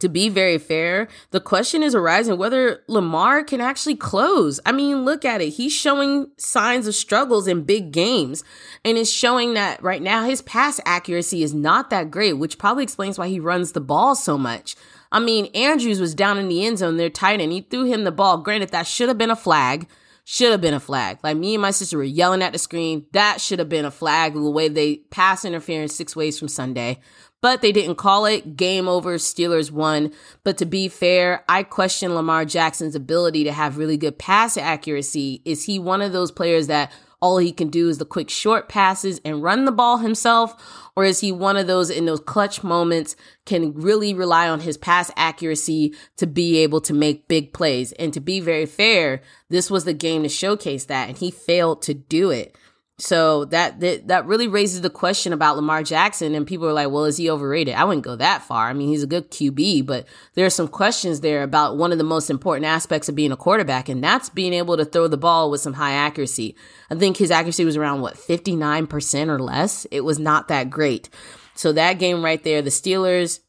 to 0.00 0.08
be 0.08 0.28
very 0.28 0.58
fair, 0.58 1.08
the 1.30 1.40
question 1.40 1.82
is 1.82 1.94
arising 1.94 2.36
whether 2.36 2.82
Lamar 2.86 3.42
can 3.44 3.60
actually 3.60 3.96
close. 3.96 4.60
I 4.66 4.72
mean, 4.72 5.04
look 5.04 5.24
at 5.24 5.40
it. 5.40 5.50
He's 5.50 5.72
showing 5.72 6.30
signs 6.36 6.86
of 6.86 6.94
struggles 6.94 7.46
in 7.46 7.62
big 7.62 7.92
games 7.92 8.44
and 8.84 8.98
is 8.98 9.10
showing 9.12 9.54
that 9.54 9.82
right 9.82 10.02
now 10.02 10.24
his 10.24 10.42
pass 10.42 10.80
accuracy 10.84 11.42
is 11.42 11.54
not 11.54 11.90
that 11.90 12.10
great, 12.10 12.34
which 12.34 12.58
probably 12.58 12.84
explains 12.84 13.18
why 13.18 13.28
he 13.28 13.40
runs 13.40 13.72
the 13.72 13.80
ball 13.80 14.14
so 14.14 14.36
much. 14.36 14.76
I 15.12 15.20
mean, 15.20 15.46
Andrews 15.54 16.00
was 16.00 16.14
down 16.14 16.36
in 16.38 16.48
the 16.48 16.66
end 16.66 16.78
zone, 16.78 16.96
they're 16.96 17.08
tight 17.08 17.40
end. 17.40 17.52
He 17.52 17.62
threw 17.62 17.84
him 17.84 18.04
the 18.04 18.12
ball. 18.12 18.38
Granted, 18.38 18.70
that 18.70 18.86
should 18.86 19.08
have 19.08 19.18
been 19.18 19.30
a 19.30 19.36
flag. 19.36 19.88
Should 20.28 20.50
have 20.50 20.60
been 20.60 20.74
a 20.74 20.80
flag. 20.80 21.18
Like 21.22 21.36
me 21.36 21.54
and 21.54 21.62
my 21.62 21.70
sister 21.70 21.96
were 21.96 22.02
yelling 22.02 22.42
at 22.42 22.52
the 22.52 22.58
screen. 22.58 23.06
That 23.12 23.40
should 23.40 23.60
have 23.60 23.68
been 23.68 23.84
a 23.84 23.92
flag 23.92 24.34
the 24.34 24.50
way 24.50 24.66
they 24.66 24.96
pass 25.10 25.44
interference 25.44 25.94
six 25.94 26.16
ways 26.16 26.36
from 26.36 26.48
Sunday 26.48 26.98
but 27.46 27.62
they 27.62 27.70
didn't 27.70 27.94
call 27.94 28.26
it. 28.26 28.56
Game 28.56 28.88
over. 28.88 29.18
Steelers 29.18 29.70
won. 29.70 30.10
But 30.42 30.58
to 30.58 30.66
be 30.66 30.88
fair, 30.88 31.44
I 31.48 31.62
question 31.62 32.12
Lamar 32.12 32.44
Jackson's 32.44 32.96
ability 32.96 33.44
to 33.44 33.52
have 33.52 33.78
really 33.78 33.96
good 33.96 34.18
pass 34.18 34.56
accuracy. 34.56 35.42
Is 35.44 35.62
he 35.62 35.78
one 35.78 36.02
of 36.02 36.10
those 36.10 36.32
players 36.32 36.66
that 36.66 36.90
all 37.20 37.38
he 37.38 37.52
can 37.52 37.68
do 37.68 37.88
is 37.88 37.98
the 37.98 38.04
quick 38.04 38.30
short 38.30 38.68
passes 38.68 39.20
and 39.24 39.44
run 39.44 39.64
the 39.64 39.70
ball 39.70 39.98
himself? 39.98 40.90
Or 40.96 41.04
is 41.04 41.20
he 41.20 41.30
one 41.30 41.56
of 41.56 41.68
those 41.68 41.88
in 41.88 42.04
those 42.04 42.18
clutch 42.18 42.64
moments 42.64 43.14
can 43.44 43.72
really 43.74 44.12
rely 44.12 44.48
on 44.48 44.58
his 44.58 44.76
pass 44.76 45.12
accuracy 45.14 45.94
to 46.16 46.26
be 46.26 46.58
able 46.64 46.80
to 46.80 46.92
make 46.92 47.28
big 47.28 47.52
plays? 47.52 47.92
And 47.92 48.12
to 48.12 48.18
be 48.18 48.40
very 48.40 48.66
fair, 48.66 49.22
this 49.50 49.70
was 49.70 49.84
the 49.84 49.94
game 49.94 50.24
to 50.24 50.28
showcase 50.28 50.86
that, 50.86 51.08
and 51.08 51.16
he 51.16 51.30
failed 51.30 51.80
to 51.82 51.94
do 51.94 52.30
it. 52.32 52.56
So 52.98 53.44
that, 53.46 53.80
that 53.80 54.08
that 54.08 54.24
really 54.24 54.48
raises 54.48 54.80
the 54.80 54.88
question 54.88 55.34
about 55.34 55.56
Lamar 55.56 55.82
Jackson, 55.82 56.34
and 56.34 56.46
people 56.46 56.66
are 56.66 56.72
like, 56.72 56.90
"Well, 56.90 57.04
is 57.04 57.18
he 57.18 57.28
overrated?" 57.28 57.74
I 57.74 57.84
wouldn't 57.84 58.06
go 58.06 58.16
that 58.16 58.42
far. 58.42 58.70
I 58.70 58.72
mean, 58.72 58.88
he's 58.88 59.02
a 59.02 59.06
good 59.06 59.30
QB, 59.30 59.84
but 59.84 60.06
there 60.34 60.46
are 60.46 60.50
some 60.50 60.66
questions 60.66 61.20
there 61.20 61.42
about 61.42 61.76
one 61.76 61.92
of 61.92 61.98
the 61.98 62.04
most 62.04 62.30
important 62.30 62.64
aspects 62.64 63.10
of 63.10 63.14
being 63.14 63.32
a 63.32 63.36
quarterback, 63.36 63.90
and 63.90 64.02
that's 64.02 64.30
being 64.30 64.54
able 64.54 64.78
to 64.78 64.84
throw 64.86 65.08
the 65.08 65.18
ball 65.18 65.50
with 65.50 65.60
some 65.60 65.74
high 65.74 65.92
accuracy. 65.92 66.56
I 66.90 66.94
think 66.94 67.18
his 67.18 67.30
accuracy 67.30 67.66
was 67.66 67.76
around 67.76 68.00
what 68.00 68.16
fifty 68.16 68.56
nine 68.56 68.86
percent 68.86 69.28
or 69.28 69.40
less. 69.40 69.86
It 69.90 70.00
was 70.00 70.18
not 70.18 70.48
that 70.48 70.70
great. 70.70 71.10
So 71.54 71.72
that 71.72 71.98
game 71.98 72.24
right 72.24 72.42
there, 72.42 72.62
the 72.62 72.70
Steelers, 72.70 73.40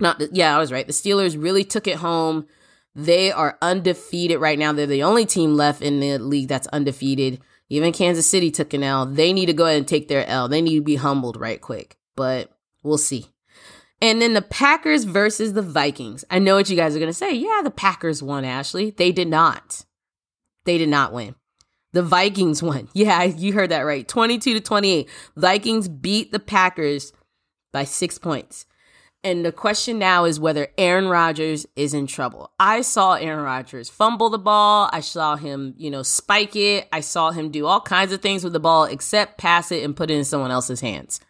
not 0.00 0.20
yeah, 0.32 0.52
I 0.52 0.58
was 0.58 0.72
right. 0.72 0.86
The 0.86 0.92
Steelers 0.92 1.40
really 1.40 1.62
took 1.62 1.86
it 1.86 1.98
home. 1.98 2.46
They 2.96 3.30
are 3.30 3.56
undefeated 3.62 4.40
right 4.40 4.58
now. 4.58 4.72
They're 4.72 4.86
the 4.86 5.04
only 5.04 5.26
team 5.26 5.54
left 5.54 5.80
in 5.80 6.00
the 6.00 6.18
league 6.18 6.48
that's 6.48 6.66
undefeated. 6.68 7.40
Even 7.68 7.92
Kansas 7.92 8.26
City 8.26 8.50
took 8.50 8.74
an 8.74 8.82
L. 8.82 9.06
They 9.06 9.32
need 9.32 9.46
to 9.46 9.52
go 9.52 9.64
ahead 9.64 9.78
and 9.78 9.88
take 9.88 10.08
their 10.08 10.26
L. 10.26 10.48
They 10.48 10.60
need 10.60 10.76
to 10.76 10.82
be 10.82 10.96
humbled 10.96 11.36
right 11.36 11.60
quick, 11.60 11.96
but 12.14 12.50
we'll 12.82 12.98
see. 12.98 13.26
And 14.00 14.20
then 14.20 14.34
the 14.34 14.42
Packers 14.42 15.04
versus 15.04 15.54
the 15.54 15.62
Vikings. 15.62 16.24
I 16.30 16.38
know 16.38 16.56
what 16.56 16.68
you 16.68 16.76
guys 16.76 16.94
are 16.94 16.98
going 16.98 17.08
to 17.10 17.14
say. 17.14 17.32
Yeah, 17.32 17.62
the 17.64 17.70
Packers 17.70 18.22
won, 18.22 18.44
Ashley. 18.44 18.90
They 18.90 19.12
did 19.12 19.28
not. 19.28 19.84
They 20.64 20.78
did 20.78 20.88
not 20.88 21.12
win. 21.12 21.34
The 21.92 22.02
Vikings 22.02 22.62
won. 22.62 22.88
Yeah, 22.94 23.22
you 23.22 23.54
heard 23.54 23.70
that 23.70 23.80
right. 23.80 24.06
22 24.06 24.54
to 24.54 24.60
28. 24.60 25.08
Vikings 25.36 25.88
beat 25.88 26.32
the 26.32 26.38
Packers 26.38 27.12
by 27.72 27.84
six 27.84 28.18
points. 28.18 28.66
And 29.24 29.42
the 29.42 29.52
question 29.52 29.98
now 29.98 30.26
is 30.26 30.38
whether 30.38 30.68
Aaron 30.76 31.08
Rodgers 31.08 31.66
is 31.76 31.94
in 31.94 32.06
trouble. 32.06 32.52
I 32.60 32.82
saw 32.82 33.14
Aaron 33.14 33.42
Rodgers 33.42 33.88
fumble 33.88 34.28
the 34.28 34.38
ball. 34.38 34.90
I 34.92 35.00
saw 35.00 35.36
him, 35.36 35.72
you 35.78 35.90
know, 35.90 36.02
spike 36.02 36.54
it. 36.54 36.86
I 36.92 37.00
saw 37.00 37.30
him 37.30 37.50
do 37.50 37.64
all 37.64 37.80
kinds 37.80 38.12
of 38.12 38.20
things 38.20 38.44
with 38.44 38.52
the 38.52 38.60
ball 38.60 38.84
except 38.84 39.38
pass 39.38 39.72
it 39.72 39.82
and 39.82 39.96
put 39.96 40.10
it 40.10 40.18
in 40.18 40.26
someone 40.26 40.50
else's 40.50 40.82
hands. 40.82 41.20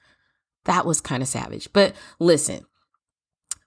That 0.65 0.85
was 0.85 1.01
kind 1.01 1.23
of 1.23 1.29
savage. 1.29 1.73
But 1.73 1.95
listen, 2.19 2.67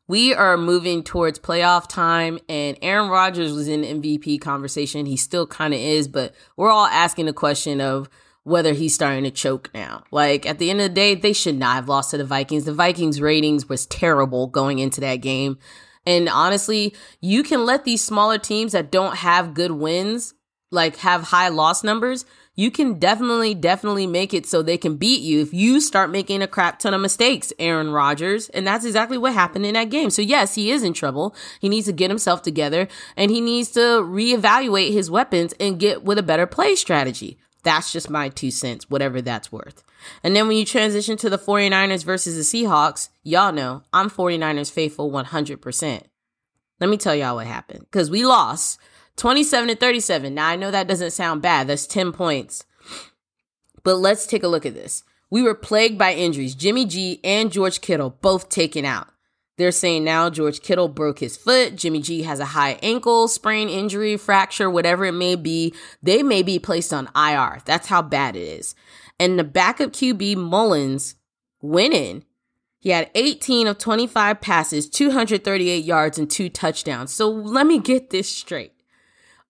we 0.10 0.34
are 0.34 0.58
moving 0.58 1.04
towards 1.04 1.40
playoff 1.40 1.88
time 1.88 2.38
and 2.50 2.78
Aaron 2.82 3.10
Rodgers 3.10 3.54
was 3.54 3.70
in 3.70 3.82
MVP 3.82 4.42
conversation. 4.42 5.06
He 5.06 5.16
still 5.16 5.48
kind 5.48 5.74
of 5.74 5.80
is, 5.80 6.10
but 6.10 6.36
we're 6.58 6.72
all 6.72 6.88
asking 6.88 7.28
the 7.28 7.34
question 7.34 7.80
of 7.80 8.10
whether 8.48 8.72
he's 8.72 8.96
starting 8.96 9.26
to 9.26 9.32
choke 9.32 9.70
now. 9.74 10.06
Like 10.10 10.46
at 10.46 10.58
the 10.58 10.70
end 10.70 10.80
of 10.80 10.88
the 10.88 10.96
day, 10.96 11.16
they 11.16 11.34
should 11.34 11.56
not 11.56 11.76
have 11.76 11.90
lost 11.90 12.12
to 12.12 12.18
the 12.18 12.24
Vikings. 12.24 12.64
The 12.64 12.74
Vikings 12.74 13.20
ratings 13.20 13.68
was 13.68 13.86
terrible 13.86 14.48
going 14.48 14.80
into 14.80 15.02
that 15.02 15.18
game. 15.18 15.60
And 16.06 16.30
honestly, 16.30 16.96
you 17.20 17.44
can 17.44 17.66
let 17.66 17.84
these 17.84 18.02
smaller 18.02 18.38
teams 18.38 18.72
that 18.72 18.90
don't 18.90 19.18
have 19.18 19.54
good 19.54 19.72
wins, 19.72 20.34
like 20.72 20.96
have 20.98 21.24
high 21.24 21.50
loss 21.50 21.84
numbers, 21.84 22.26
you 22.56 22.72
can 22.72 22.98
definitely, 22.98 23.54
definitely 23.54 24.08
make 24.08 24.34
it 24.34 24.46
so 24.46 24.62
they 24.62 24.78
can 24.78 24.96
beat 24.96 25.22
you 25.22 25.42
if 25.42 25.54
you 25.54 25.82
start 25.82 26.10
making 26.10 26.42
a 26.42 26.48
crap 26.48 26.80
ton 26.80 26.94
of 26.94 27.02
mistakes, 27.02 27.52
Aaron 27.60 27.92
Rodgers. 27.92 28.48
And 28.50 28.66
that's 28.66 28.86
exactly 28.86 29.18
what 29.18 29.34
happened 29.34 29.66
in 29.66 29.74
that 29.74 29.90
game. 29.90 30.10
So 30.10 30.22
yes, 30.22 30.56
he 30.56 30.72
is 30.72 30.84
in 30.84 30.94
trouble. 30.94 31.36
He 31.60 31.68
needs 31.68 31.86
to 31.88 31.94
get 31.94 32.10
himself 32.10 32.44
together 32.44 32.88
and 33.18 33.30
he 33.30 33.42
needs 33.42 33.72
to 33.72 33.80
reevaluate 33.80 34.94
his 34.94 35.12
weapons 35.12 35.54
and 35.60 35.80
get 35.80 36.04
with 36.04 36.18
a 36.18 36.24
better 36.24 36.48
play 36.48 36.76
strategy. 36.76 37.38
That's 37.68 37.92
just 37.92 38.10
my 38.10 38.30
two 38.30 38.50
cents, 38.50 38.90
whatever 38.90 39.22
that's 39.22 39.52
worth. 39.52 39.84
And 40.24 40.34
then 40.34 40.48
when 40.48 40.56
you 40.56 40.64
transition 40.64 41.18
to 41.18 41.30
the 41.30 41.38
49ers 41.38 42.06
versus 42.06 42.38
the 42.38 42.64
Seahawks, 42.64 43.10
y'all 43.24 43.52
know 43.52 43.84
I'm 43.92 44.10
49ers 44.10 44.72
faithful 44.72 45.12
100%. 45.12 46.04
Let 46.80 46.90
me 46.90 46.96
tell 46.96 47.14
y'all 47.14 47.36
what 47.36 47.46
happened 47.46 47.82
because 47.82 48.10
we 48.10 48.26
lost 48.26 48.80
27 49.18 49.68
to 49.68 49.76
37. 49.76 50.34
Now 50.34 50.48
I 50.48 50.56
know 50.56 50.72
that 50.72 50.88
doesn't 50.88 51.12
sound 51.12 51.42
bad. 51.42 51.68
That's 51.68 51.86
10 51.86 52.14
points. 52.14 52.64
But 53.84 53.96
let's 53.96 54.26
take 54.28 54.44
a 54.44 54.48
look 54.48 54.66
at 54.66 54.74
this. 54.74 55.04
We 55.30 55.44
were 55.44 55.54
plagued 55.54 55.98
by 55.98 56.14
injuries. 56.14 56.56
Jimmy 56.56 56.86
G 56.86 57.20
and 57.22 57.52
George 57.52 57.82
Kittle 57.82 58.12
both 58.22 58.48
taken 58.48 58.86
out. 58.86 59.10
They're 59.58 59.72
saying 59.72 60.04
now 60.04 60.30
George 60.30 60.62
Kittle 60.62 60.88
broke 60.88 61.20
his 61.20 61.36
foot. 61.36 61.76
Jimmy 61.76 62.00
G 62.00 62.22
has 62.24 62.40
a 62.40 62.46
high 62.46 62.78
ankle 62.84 63.28
sprain, 63.28 63.70
injury, 63.70 64.16
fracture, 64.16 64.70
whatever 64.70 65.06
it 65.06 65.14
may 65.14 65.36
be. 65.36 65.74
They 66.02 66.22
may 66.22 66.44
be 66.44 66.60
placed 66.60 66.94
on 66.94 67.10
IR. 67.16 67.60
That's 67.66 67.88
how 67.88 68.04
bad 68.04 68.36
it 68.36 68.44
is. 68.44 68.76
And 69.20 69.38
the 69.38 69.44
backup 69.44 69.92
QB 69.92 70.36
Mullens 70.36 71.16
went 71.60 71.94
in. 71.94 72.24
He 72.80 72.92
had 72.92 73.10
18 73.16 73.66
of 73.66 73.80
25 73.80 74.40
passes, 74.40 74.88
238 74.88 75.84
yards, 75.84 76.20
and 76.20 76.30
two 76.30 76.50
touchdowns. 76.50 77.12
So 77.12 77.28
let 77.28 77.66
me 77.66 77.80
get 77.80 78.12
this 78.12 78.30
straight. 78.30 78.74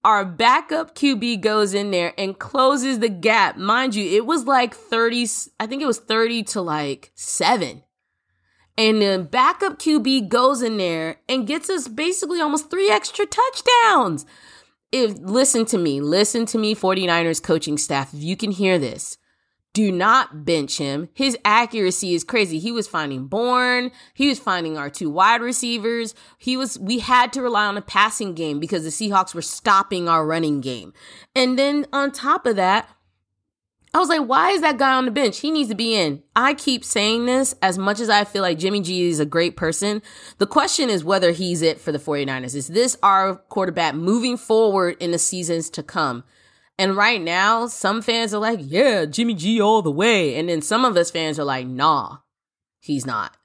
Our 0.05 0.23
backup 0.23 0.95
QB 0.95 1.41
goes 1.41 1.73
in 1.73 1.91
there 1.91 2.13
and 2.17 2.39
closes 2.39 2.99
the 2.99 3.09
gap. 3.09 3.57
Mind 3.57 3.93
you, 3.93 4.09
it 4.09 4.25
was 4.25 4.45
like 4.45 4.73
30, 4.73 5.27
I 5.59 5.67
think 5.67 5.81
it 5.81 5.85
was 5.85 5.99
30 5.99 6.43
to 6.43 6.61
like 6.61 7.11
seven 7.13 7.83
and 8.77 9.01
the 9.01 9.27
backup 9.29 9.79
QB 9.79 10.29
goes 10.29 10.61
in 10.61 10.77
there 10.77 11.17
and 11.27 11.47
gets 11.47 11.69
us 11.69 11.87
basically 11.87 12.39
almost 12.39 12.69
three 12.69 12.89
extra 12.89 13.25
touchdowns. 13.25 14.25
If 14.91 15.17
listen 15.19 15.65
to 15.65 15.77
me, 15.77 15.99
listen 15.99 16.45
to 16.47 16.57
me 16.57 16.75
49ers 16.75 17.43
coaching 17.43 17.77
staff. 17.77 18.13
If 18.13 18.21
you 18.21 18.37
can 18.37 18.51
hear 18.51 18.79
this, 18.79 19.17
do 19.73 19.91
not 19.91 20.45
bench 20.45 20.77
him. 20.77 21.09
His 21.13 21.37
accuracy 21.43 22.13
is 22.13 22.23
crazy. 22.23 22.57
He 22.57 22.71
was 22.71 22.87
finding 22.87 23.27
Bourne, 23.27 23.91
he 24.13 24.29
was 24.29 24.39
finding 24.39 24.77
our 24.77 24.89
two 24.89 25.09
wide 25.09 25.41
receivers. 25.41 26.15
He 26.37 26.55
was 26.55 26.79
we 26.79 26.99
had 26.99 27.33
to 27.33 27.41
rely 27.41 27.65
on 27.65 27.77
a 27.77 27.81
passing 27.81 28.33
game 28.33 28.59
because 28.59 28.83
the 28.83 28.89
Seahawks 28.89 29.35
were 29.35 29.41
stopping 29.41 30.07
our 30.07 30.25
running 30.25 30.61
game. 30.61 30.93
And 31.35 31.59
then 31.59 31.85
on 31.91 32.11
top 32.11 32.45
of 32.45 32.55
that, 32.55 32.89
I 33.93 33.99
was 33.99 34.09
like, 34.09 34.27
why 34.27 34.51
is 34.51 34.61
that 34.61 34.77
guy 34.77 34.95
on 34.95 35.05
the 35.05 35.11
bench? 35.11 35.39
He 35.39 35.49
needs 35.49 35.69
to 35.69 35.75
be 35.75 35.95
in. 35.95 36.21
I 36.35 36.53
keep 36.53 36.83
saying 36.83 37.25
this 37.25 37.55
as 37.61 37.77
much 37.77 37.99
as 37.99 38.09
I 38.09 38.25
feel 38.25 38.41
like 38.41 38.59
Jimmy 38.59 38.81
G 38.81 39.07
is 39.09 39.19
a 39.19 39.25
great 39.25 39.55
person. 39.55 40.01
The 40.37 40.45
question 40.45 40.89
is 40.89 41.03
whether 41.03 41.31
he's 41.31 41.61
it 41.61 41.79
for 41.79 41.91
the 41.91 41.97
49ers. 41.97 42.53
Is 42.53 42.67
this 42.67 42.97
our 43.01 43.35
quarterback 43.35 43.95
moving 43.95 44.37
forward 44.37 44.97
in 44.99 45.11
the 45.11 45.17
seasons 45.17 45.69
to 45.71 45.83
come? 45.83 46.23
And 46.77 46.95
right 46.95 47.19
now, 47.19 47.65
some 47.67 48.01
fans 48.03 48.33
are 48.33 48.39
like, 48.39 48.59
yeah, 48.61 49.05
Jimmy 49.05 49.33
G 49.33 49.59
all 49.59 49.81
the 49.81 49.89
way. 49.89 50.35
And 50.35 50.47
then 50.47 50.61
some 50.61 50.85
of 50.85 50.95
us 50.95 51.09
fans 51.09 51.39
are 51.39 51.43
like, 51.43 51.65
nah, 51.65 52.17
he's 52.79 53.05
not. 53.05 53.35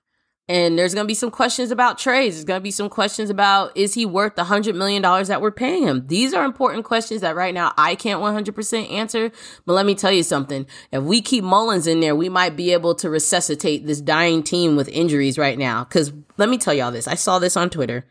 And 0.49 0.77
there's 0.77 0.93
going 0.93 1.05
to 1.05 1.09
be 1.09 1.15
some 1.15 1.31
questions 1.31 1.71
about 1.71 1.99
trades. 1.99 2.35
There's 2.35 2.45
going 2.45 2.59
to 2.59 2.63
be 2.63 2.73
some 2.73 2.89
questions 2.89 3.31
about 3.31 3.77
is 3.77 3.95
he 3.95 4.05
worth 4.05 4.35
the 4.35 4.43
$100 4.43 4.75
million 4.75 5.01
that 5.01 5.41
we're 5.41 5.53
paying 5.53 5.85
him? 5.85 6.07
These 6.09 6.35
are 6.35 6.45
important 6.45 6.85
questions 6.85 7.21
that 7.21 7.37
right 7.37 7.55
now 7.55 7.73
I 7.79 7.95
can't 7.95 8.21
100% 8.21 8.91
answer. 8.91 9.31
But 9.65 9.75
let 9.75 9.87
me 9.87 9.95
tell 9.95 10.11
you 10.11 10.25
something. 10.25 10.67
If 10.91 11.05
we 11.05 11.23
keep 11.23 11.45
Mullens 11.45 11.87
in 11.87 12.01
there, 12.01 12.17
we 12.17 12.29
might 12.29 12.57
be 12.57 12.73
able 12.73 12.95
to 12.97 13.09
resuscitate 13.09 13.87
this 13.87 14.01
dying 14.01 14.43
team 14.43 14.75
with 14.75 14.89
injuries 14.89 15.39
right 15.39 15.57
now. 15.57 15.85
Because 15.85 16.13
let 16.37 16.49
me 16.49 16.59
tell 16.59 16.75
y'all 16.75 16.91
this. 16.91 17.07
I 17.07 17.15
saw 17.15 17.39
this 17.39 17.57
on 17.57 17.71
Twitter. 17.71 18.05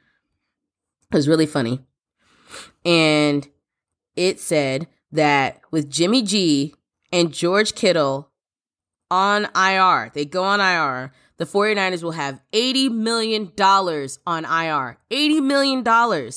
It 1.12 1.16
was 1.16 1.28
really 1.28 1.46
funny. 1.46 1.82
And 2.86 3.48
it 4.16 4.40
said 4.40 4.88
that 5.12 5.62
with 5.70 5.90
Jimmy 5.90 6.22
G 6.22 6.76
and 7.12 7.34
George 7.34 7.76
Kittle 7.76 8.32
on 9.10 9.50
IR, 9.54 10.12
they 10.14 10.24
go 10.24 10.44
on 10.46 10.62
IR 10.62 11.12
the 11.42 11.48
49ers 11.48 12.04
will 12.04 12.12
have 12.12 12.40
$80 12.54 12.92
million 12.92 13.52
on 13.58 14.46
IR. 14.46 15.00
$80 15.10 15.42
million. 15.42 16.32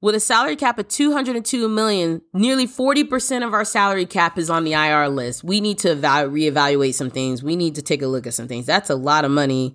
With 0.00 0.14
a 0.14 0.20
salary 0.20 0.54
cap 0.54 0.78
of 0.78 0.86
202 0.86 1.68
million, 1.68 2.22
nearly 2.32 2.68
40% 2.68 3.44
of 3.44 3.52
our 3.52 3.64
salary 3.64 4.06
cap 4.06 4.38
is 4.38 4.48
on 4.48 4.62
the 4.62 4.74
IR 4.74 5.08
list. 5.08 5.42
We 5.42 5.60
need 5.60 5.78
to 5.78 5.88
evalu- 5.88 6.30
reevaluate 6.30 6.94
some 6.94 7.10
things. 7.10 7.42
We 7.42 7.56
need 7.56 7.74
to 7.74 7.82
take 7.82 8.00
a 8.00 8.06
look 8.06 8.28
at 8.28 8.34
some 8.34 8.46
things. 8.46 8.64
That's 8.64 8.90
a 8.90 8.94
lot 8.94 9.24
of 9.24 9.32
money. 9.32 9.74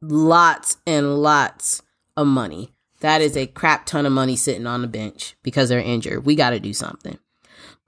Lots 0.00 0.76
and 0.86 1.16
lots 1.20 1.82
of 2.16 2.28
money. 2.28 2.72
That 3.00 3.20
is 3.20 3.36
a 3.36 3.48
crap 3.48 3.84
ton 3.84 4.06
of 4.06 4.12
money 4.12 4.36
sitting 4.36 4.68
on 4.68 4.80
the 4.80 4.86
bench 4.86 5.34
because 5.42 5.70
they're 5.70 5.80
injured. 5.80 6.24
We 6.24 6.36
got 6.36 6.50
to 6.50 6.60
do 6.60 6.72
something. 6.72 7.18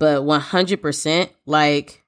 But 0.01 0.23
100%, 0.23 1.31
like 1.47 2.04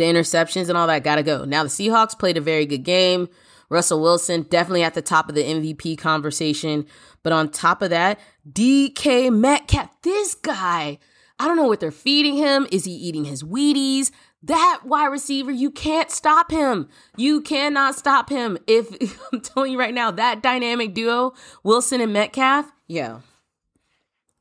the 0.00 0.06
interceptions 0.06 0.68
and 0.68 0.78
all 0.78 0.86
that 0.86 1.04
got 1.04 1.16
to 1.16 1.22
go. 1.22 1.44
Now, 1.44 1.62
the 1.62 1.68
Seahawks 1.68 2.18
played 2.18 2.38
a 2.38 2.40
very 2.40 2.64
good 2.64 2.84
game. 2.84 3.28
Russell 3.68 4.00
Wilson 4.00 4.42
definitely 4.42 4.82
at 4.82 4.94
the 4.94 5.02
top 5.02 5.28
of 5.28 5.34
the 5.34 5.44
MVP 5.44 5.98
conversation. 5.98 6.86
But 7.22 7.34
on 7.34 7.50
top 7.50 7.82
of 7.82 7.90
that, 7.90 8.18
DK 8.50 9.30
Metcalf, 9.30 9.90
this 10.02 10.34
guy, 10.34 10.98
I 11.38 11.46
don't 11.46 11.56
know 11.56 11.66
what 11.66 11.80
they're 11.80 11.90
feeding 11.90 12.36
him. 12.36 12.66
Is 12.72 12.86
he 12.86 12.92
eating 12.92 13.26
his 13.26 13.42
Wheaties? 13.42 14.10
That 14.42 14.80
wide 14.86 15.08
receiver, 15.08 15.50
you 15.50 15.70
can't 15.70 16.10
stop 16.10 16.50
him. 16.50 16.88
You 17.18 17.42
cannot 17.42 17.94
stop 17.94 18.30
him. 18.30 18.56
If 18.66 19.20
I'm 19.32 19.42
telling 19.42 19.72
you 19.72 19.78
right 19.78 19.92
now, 19.92 20.10
that 20.12 20.42
dynamic 20.42 20.94
duo, 20.94 21.34
Wilson 21.62 22.00
and 22.00 22.14
Metcalf, 22.14 22.72
yo, 22.88 23.20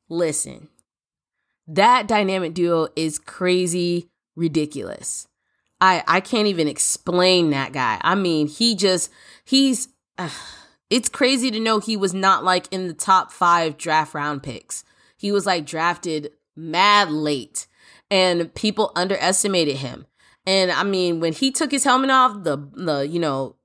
listen, 0.07 0.69
that 1.67 2.07
dynamic 2.07 2.53
duo 2.53 2.87
is 2.95 3.19
crazy 3.19 4.09
ridiculous. 4.37 5.27
I 5.81 6.03
I 6.07 6.19
can't 6.19 6.47
even 6.47 6.67
explain 6.67 7.51
that 7.51 7.71
guy. 7.71 7.99
I 8.01 8.15
mean, 8.15 8.47
he 8.47 8.75
just 8.75 9.11
he's 9.45 9.89
uh, 10.17 10.29
it's 10.89 11.09
crazy 11.09 11.51
to 11.51 11.59
know 11.59 11.79
he 11.79 11.97
was 11.97 12.13
not 12.13 12.43
like 12.43 12.67
in 12.71 12.87
the 12.87 12.93
top 12.93 13.31
5 13.31 13.77
draft 13.77 14.13
round 14.13 14.41
picks. 14.41 14.83
He 15.17 15.31
was 15.31 15.45
like 15.45 15.65
drafted 15.65 16.31
mad 16.55 17.11
late 17.11 17.67
and 18.09 18.53
people 18.55 18.91
underestimated 18.95 19.77
him. 19.77 20.05
And 20.45 20.71
I 20.71 20.83
mean, 20.83 21.19
when 21.19 21.33
he 21.33 21.51
took 21.51 21.71
his 21.71 21.83
helmet 21.83 22.09
off, 22.09 22.43
the 22.43 22.57
the 22.73 23.07
you 23.07 23.19
know, 23.19 23.55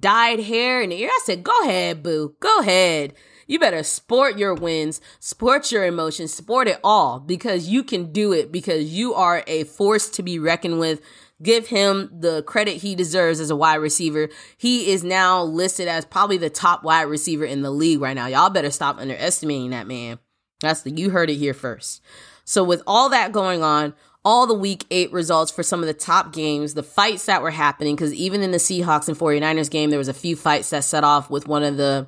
dyed 0.00 0.40
hair 0.40 0.82
and 0.82 0.90
the 0.90 1.00
ear, 1.00 1.10
I 1.10 1.20
said, 1.24 1.44
"Go 1.44 1.52
ahead, 1.62 2.02
boo. 2.02 2.34
Go 2.40 2.58
ahead." 2.60 3.14
You 3.46 3.58
better 3.58 3.82
sport 3.82 4.38
your 4.38 4.54
wins, 4.54 5.02
sport 5.20 5.70
your 5.70 5.84
emotions, 5.84 6.32
sport 6.32 6.66
it 6.66 6.80
all 6.82 7.20
because 7.20 7.68
you 7.68 7.84
can 7.84 8.10
do 8.10 8.32
it 8.32 8.50
because 8.50 8.92
you 8.92 9.12
are 9.12 9.44
a 9.46 9.64
force 9.64 10.08
to 10.10 10.22
be 10.22 10.38
reckoned 10.38 10.80
with 10.80 11.02
give 11.42 11.68
him 11.68 12.10
the 12.12 12.42
credit 12.42 12.78
he 12.78 12.94
deserves 12.94 13.40
as 13.40 13.50
a 13.50 13.56
wide 13.56 13.76
receiver. 13.76 14.28
He 14.56 14.90
is 14.90 15.02
now 15.02 15.42
listed 15.42 15.88
as 15.88 16.04
probably 16.04 16.38
the 16.38 16.50
top 16.50 16.84
wide 16.84 17.02
receiver 17.02 17.44
in 17.44 17.62
the 17.62 17.70
league 17.70 18.00
right 18.00 18.14
now. 18.14 18.26
Y'all 18.26 18.50
better 18.50 18.70
stop 18.70 18.98
underestimating 18.98 19.70
that 19.70 19.86
man. 19.86 20.18
That's 20.60 20.82
the 20.82 20.90
you 20.90 21.10
heard 21.10 21.30
it 21.30 21.36
here 21.36 21.54
first. 21.54 22.02
So 22.44 22.62
with 22.62 22.82
all 22.86 23.08
that 23.10 23.32
going 23.32 23.62
on, 23.62 23.94
all 24.24 24.46
the 24.46 24.54
week 24.54 24.86
8 24.90 25.12
results 25.12 25.50
for 25.50 25.62
some 25.62 25.80
of 25.80 25.86
the 25.86 25.94
top 25.94 26.32
games, 26.32 26.74
the 26.74 26.82
fights 26.82 27.26
that 27.26 27.42
were 27.42 27.50
happening 27.50 27.96
cuz 27.96 28.12
even 28.14 28.42
in 28.42 28.52
the 28.52 28.58
Seahawks 28.58 29.08
and 29.08 29.18
49ers 29.18 29.70
game 29.70 29.90
there 29.90 29.98
was 29.98 30.08
a 30.08 30.14
few 30.14 30.36
fights 30.36 30.70
that 30.70 30.84
set 30.84 31.04
off 31.04 31.28
with 31.30 31.46
one 31.46 31.62
of 31.62 31.76
the 31.76 32.06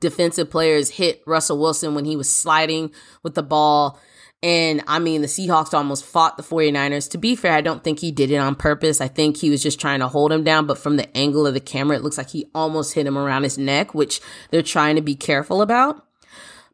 defensive 0.00 0.50
players 0.50 0.90
hit 0.90 1.22
Russell 1.26 1.58
Wilson 1.58 1.94
when 1.94 2.04
he 2.04 2.16
was 2.16 2.28
sliding 2.28 2.90
with 3.22 3.34
the 3.34 3.42
ball 3.42 3.98
and 4.42 4.82
I 4.86 4.98
mean, 4.98 5.20
the 5.20 5.26
Seahawks 5.26 5.74
almost 5.74 6.04
fought 6.04 6.36
the 6.36 6.42
49ers. 6.42 7.10
To 7.10 7.18
be 7.18 7.36
fair, 7.36 7.52
I 7.52 7.60
don't 7.60 7.84
think 7.84 7.98
he 7.98 8.10
did 8.10 8.30
it 8.30 8.36
on 8.36 8.54
purpose. 8.54 9.00
I 9.00 9.08
think 9.08 9.36
he 9.36 9.50
was 9.50 9.62
just 9.62 9.78
trying 9.78 10.00
to 10.00 10.08
hold 10.08 10.32
him 10.32 10.44
down. 10.44 10.66
But 10.66 10.78
from 10.78 10.96
the 10.96 11.14
angle 11.16 11.46
of 11.46 11.52
the 11.52 11.60
camera, 11.60 11.96
it 11.96 12.02
looks 12.02 12.16
like 12.16 12.30
he 12.30 12.50
almost 12.54 12.94
hit 12.94 13.06
him 13.06 13.18
around 13.18 13.42
his 13.42 13.58
neck, 13.58 13.94
which 13.94 14.20
they're 14.50 14.62
trying 14.62 14.96
to 14.96 15.02
be 15.02 15.14
careful 15.14 15.60
about. 15.60 16.06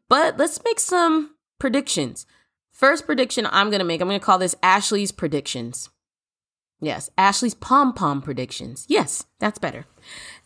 But 0.07 0.37
let's 0.37 0.63
make 0.63 0.79
some 0.79 1.35
predictions. 1.59 2.25
First 2.71 3.05
prediction 3.05 3.47
I'm 3.51 3.69
going 3.69 3.79
to 3.79 3.85
make, 3.85 3.99
I'm 4.01 4.07
going 4.07 4.19
to 4.19 4.25
call 4.25 4.37
this 4.37 4.55
Ashley's 4.63 5.11
predictions. 5.11 5.89
Yes, 6.79 7.09
Ashley's 7.17 7.55
pom 7.55 7.93
pom 7.93 8.21
predictions. 8.21 8.85
Yes, 8.87 9.25
that's 9.39 9.57
better. 9.57 9.85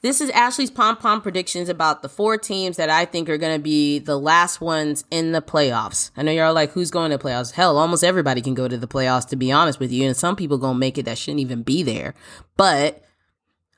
This 0.02 0.20
is 0.20 0.32
Ashley's 0.32 0.72
pom 0.72 0.98
pom 0.98 1.22
predictions 1.22 1.70
about 1.70 2.02
the 2.02 2.10
four 2.10 2.36
teams 2.36 2.78
that 2.78 2.90
I 2.90 3.06
think 3.06 3.30
are 3.30 3.38
going 3.38 3.56
to 3.56 3.62
be 3.62 4.00
the 4.00 4.18
last 4.18 4.60
ones 4.60 5.06
in 5.12 5.32
the 5.32 5.44
playoffs. 5.44 6.10
I 6.18 6.24
know 6.24 6.32
you're 6.32 6.52
like, 6.52 6.72
who's 6.72 6.90
going 6.90 7.12
to 7.12 7.20
playoffs? 7.20 7.52
Hell, 7.52 7.78
almost 7.78 8.04
everybody 8.04 8.42
can 8.42 8.56
go 8.56 8.68
to 8.68 8.80
the 8.80 8.88
playoffs, 8.88 9.28
to 9.30 9.36
be 9.36 9.52
honest 9.52 9.80
with 9.80 9.92
you. 9.92 10.08
And 10.08 10.18
some 10.18 10.36
people 10.36 10.58
going 10.58 10.74
to 10.74 10.80
make 10.80 10.98
it 10.98 11.06
that 11.06 11.20
shouldn't 11.20 11.42
even 11.42 11.62
be 11.62 11.84
there. 11.84 12.16
But 12.58 13.04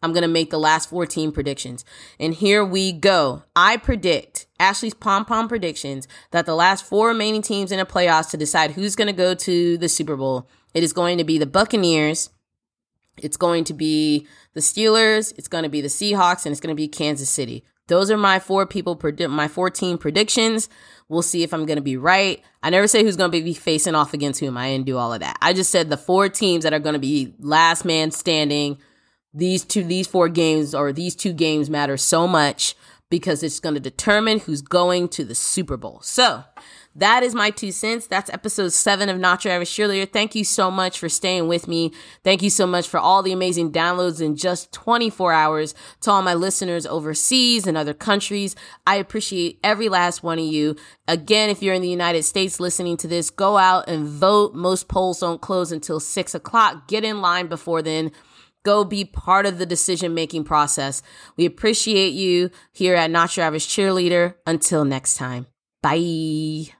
I'm 0.01 0.13
going 0.13 0.21
to 0.21 0.29
make 0.29 0.49
the 0.49 0.57
last 0.57 0.89
four 0.89 1.05
team 1.05 1.33
predictions. 1.33 1.83
And 2.21 2.33
here 2.33 2.63
we 2.63 2.93
go. 2.93 3.43
I 3.53 3.75
predict 3.75 4.47
Ashley's 4.61 4.93
pom 4.93 5.25
pom 5.25 5.49
predictions 5.49 6.07
that 6.31 6.45
the 6.45 6.55
last 6.55 6.85
four 6.85 7.09
remaining 7.09 7.41
teams 7.41 7.69
in 7.69 7.79
the 7.79 7.85
playoffs 7.85 8.29
to 8.29 8.37
decide 8.37 8.71
who's 8.71 8.95
going 8.95 9.07
to 9.07 9.13
go 9.13 9.33
to 9.33 9.77
the 9.77 9.89
Super 9.89 10.15
Bowl. 10.15 10.47
It 10.73 10.83
is 10.83 10.93
going 10.93 11.17
to 11.17 11.25
be 11.25 11.37
the 11.37 11.45
Buccaneers. 11.45 12.29
It's 13.17 13.37
going 13.37 13.63
to 13.65 13.73
be 13.73 14.27
the 14.53 14.61
Steelers, 14.61 15.33
it's 15.37 15.47
going 15.47 15.63
to 15.63 15.69
be 15.69 15.81
the 15.81 15.87
Seahawks, 15.87 16.45
and 16.45 16.51
it's 16.51 16.59
going 16.59 16.75
to 16.75 16.79
be 16.79 16.87
Kansas 16.87 17.29
City. 17.29 17.63
Those 17.87 18.09
are 18.09 18.17
my 18.17 18.39
four 18.39 18.65
people, 18.65 18.99
my 19.29 19.47
14 19.47 19.97
predictions. 19.97 20.69
We'll 21.09 21.21
see 21.21 21.43
if 21.43 21.53
I'm 21.53 21.65
going 21.65 21.77
to 21.77 21.81
be 21.83 21.97
right. 21.97 22.41
I 22.61 22.69
never 22.69 22.87
say 22.87 23.03
who's 23.03 23.17
going 23.17 23.31
to 23.31 23.43
be 23.43 23.53
facing 23.53 23.93
off 23.93 24.13
against 24.13 24.39
whom. 24.39 24.57
I 24.57 24.71
didn't 24.71 24.85
do 24.85 24.97
all 24.97 25.13
of 25.13 25.19
that. 25.19 25.37
I 25.41 25.53
just 25.53 25.69
said 25.69 25.89
the 25.89 25.97
four 25.97 26.29
teams 26.29 26.63
that 26.63 26.73
are 26.73 26.79
going 26.79 26.93
to 26.93 26.99
be 26.99 27.33
last 27.39 27.83
man 27.83 28.11
standing. 28.11 28.77
These 29.33 29.65
two, 29.65 29.83
these 29.83 30.07
four 30.07 30.29
games 30.29 30.73
or 30.73 30.93
these 30.93 31.15
two 31.15 31.33
games 31.33 31.69
matter 31.69 31.97
so 31.97 32.27
much 32.27 32.75
because 33.13 33.43
it's 33.43 33.59
going 33.59 33.75
to 33.75 33.79
determine 33.79 34.39
who's 34.39 34.63
going 34.63 35.07
to 35.07 35.23
the 35.23 35.35
Super 35.35 35.77
Bowl. 35.77 35.99
So 36.01 36.45
that 36.95 37.21
is 37.21 37.35
my 37.35 37.51
two 37.51 37.71
cents. 37.71 38.07
That's 38.07 38.27
episode 38.31 38.73
seven 38.73 39.07
of 39.07 39.19
Not 39.19 39.45
Your 39.45 39.53
Average 39.53 39.69
Cheerleader. 39.69 40.11
Thank 40.11 40.33
you 40.33 40.43
so 40.43 40.71
much 40.71 40.97
for 40.97 41.07
staying 41.09 41.47
with 41.47 41.67
me. 41.67 41.91
Thank 42.23 42.41
you 42.41 42.49
so 42.49 42.65
much 42.65 42.87
for 42.87 42.99
all 42.99 43.21
the 43.21 43.31
amazing 43.31 43.71
downloads 43.71 44.19
in 44.19 44.35
just 44.35 44.71
24 44.71 45.31
hours 45.31 45.75
to 46.01 46.09
all 46.09 46.23
my 46.23 46.33
listeners 46.33 46.87
overseas 46.87 47.67
and 47.67 47.77
other 47.77 47.93
countries. 47.93 48.55
I 48.87 48.95
appreciate 48.95 49.59
every 49.63 49.89
last 49.89 50.23
one 50.23 50.39
of 50.39 50.45
you. 50.45 50.75
Again, 51.07 51.51
if 51.51 51.61
you're 51.61 51.75
in 51.75 51.83
the 51.83 51.89
United 51.89 52.23
States 52.23 52.59
listening 52.59 52.97
to 52.97 53.07
this, 53.07 53.29
go 53.29 53.59
out 53.59 53.87
and 53.87 54.07
vote. 54.07 54.55
Most 54.55 54.87
polls 54.87 55.19
don't 55.19 55.39
close 55.39 55.71
until 55.71 55.99
six 55.99 56.33
o'clock. 56.33 56.87
Get 56.87 57.03
in 57.03 57.21
line 57.21 57.45
before 57.45 57.83
then 57.83 58.11
go 58.63 58.83
be 58.83 59.05
part 59.05 59.45
of 59.45 59.57
the 59.57 59.65
decision 59.65 60.13
making 60.13 60.43
process. 60.43 61.01
We 61.37 61.45
appreciate 61.45 62.13
you 62.13 62.49
here 62.71 62.95
at 62.95 63.11
Not 63.11 63.35
Your 63.37 63.45
Average 63.45 63.67
Cheerleader. 63.67 64.35
Until 64.45 64.85
next 64.85 65.15
time, 65.15 65.47
bye. 65.81 66.73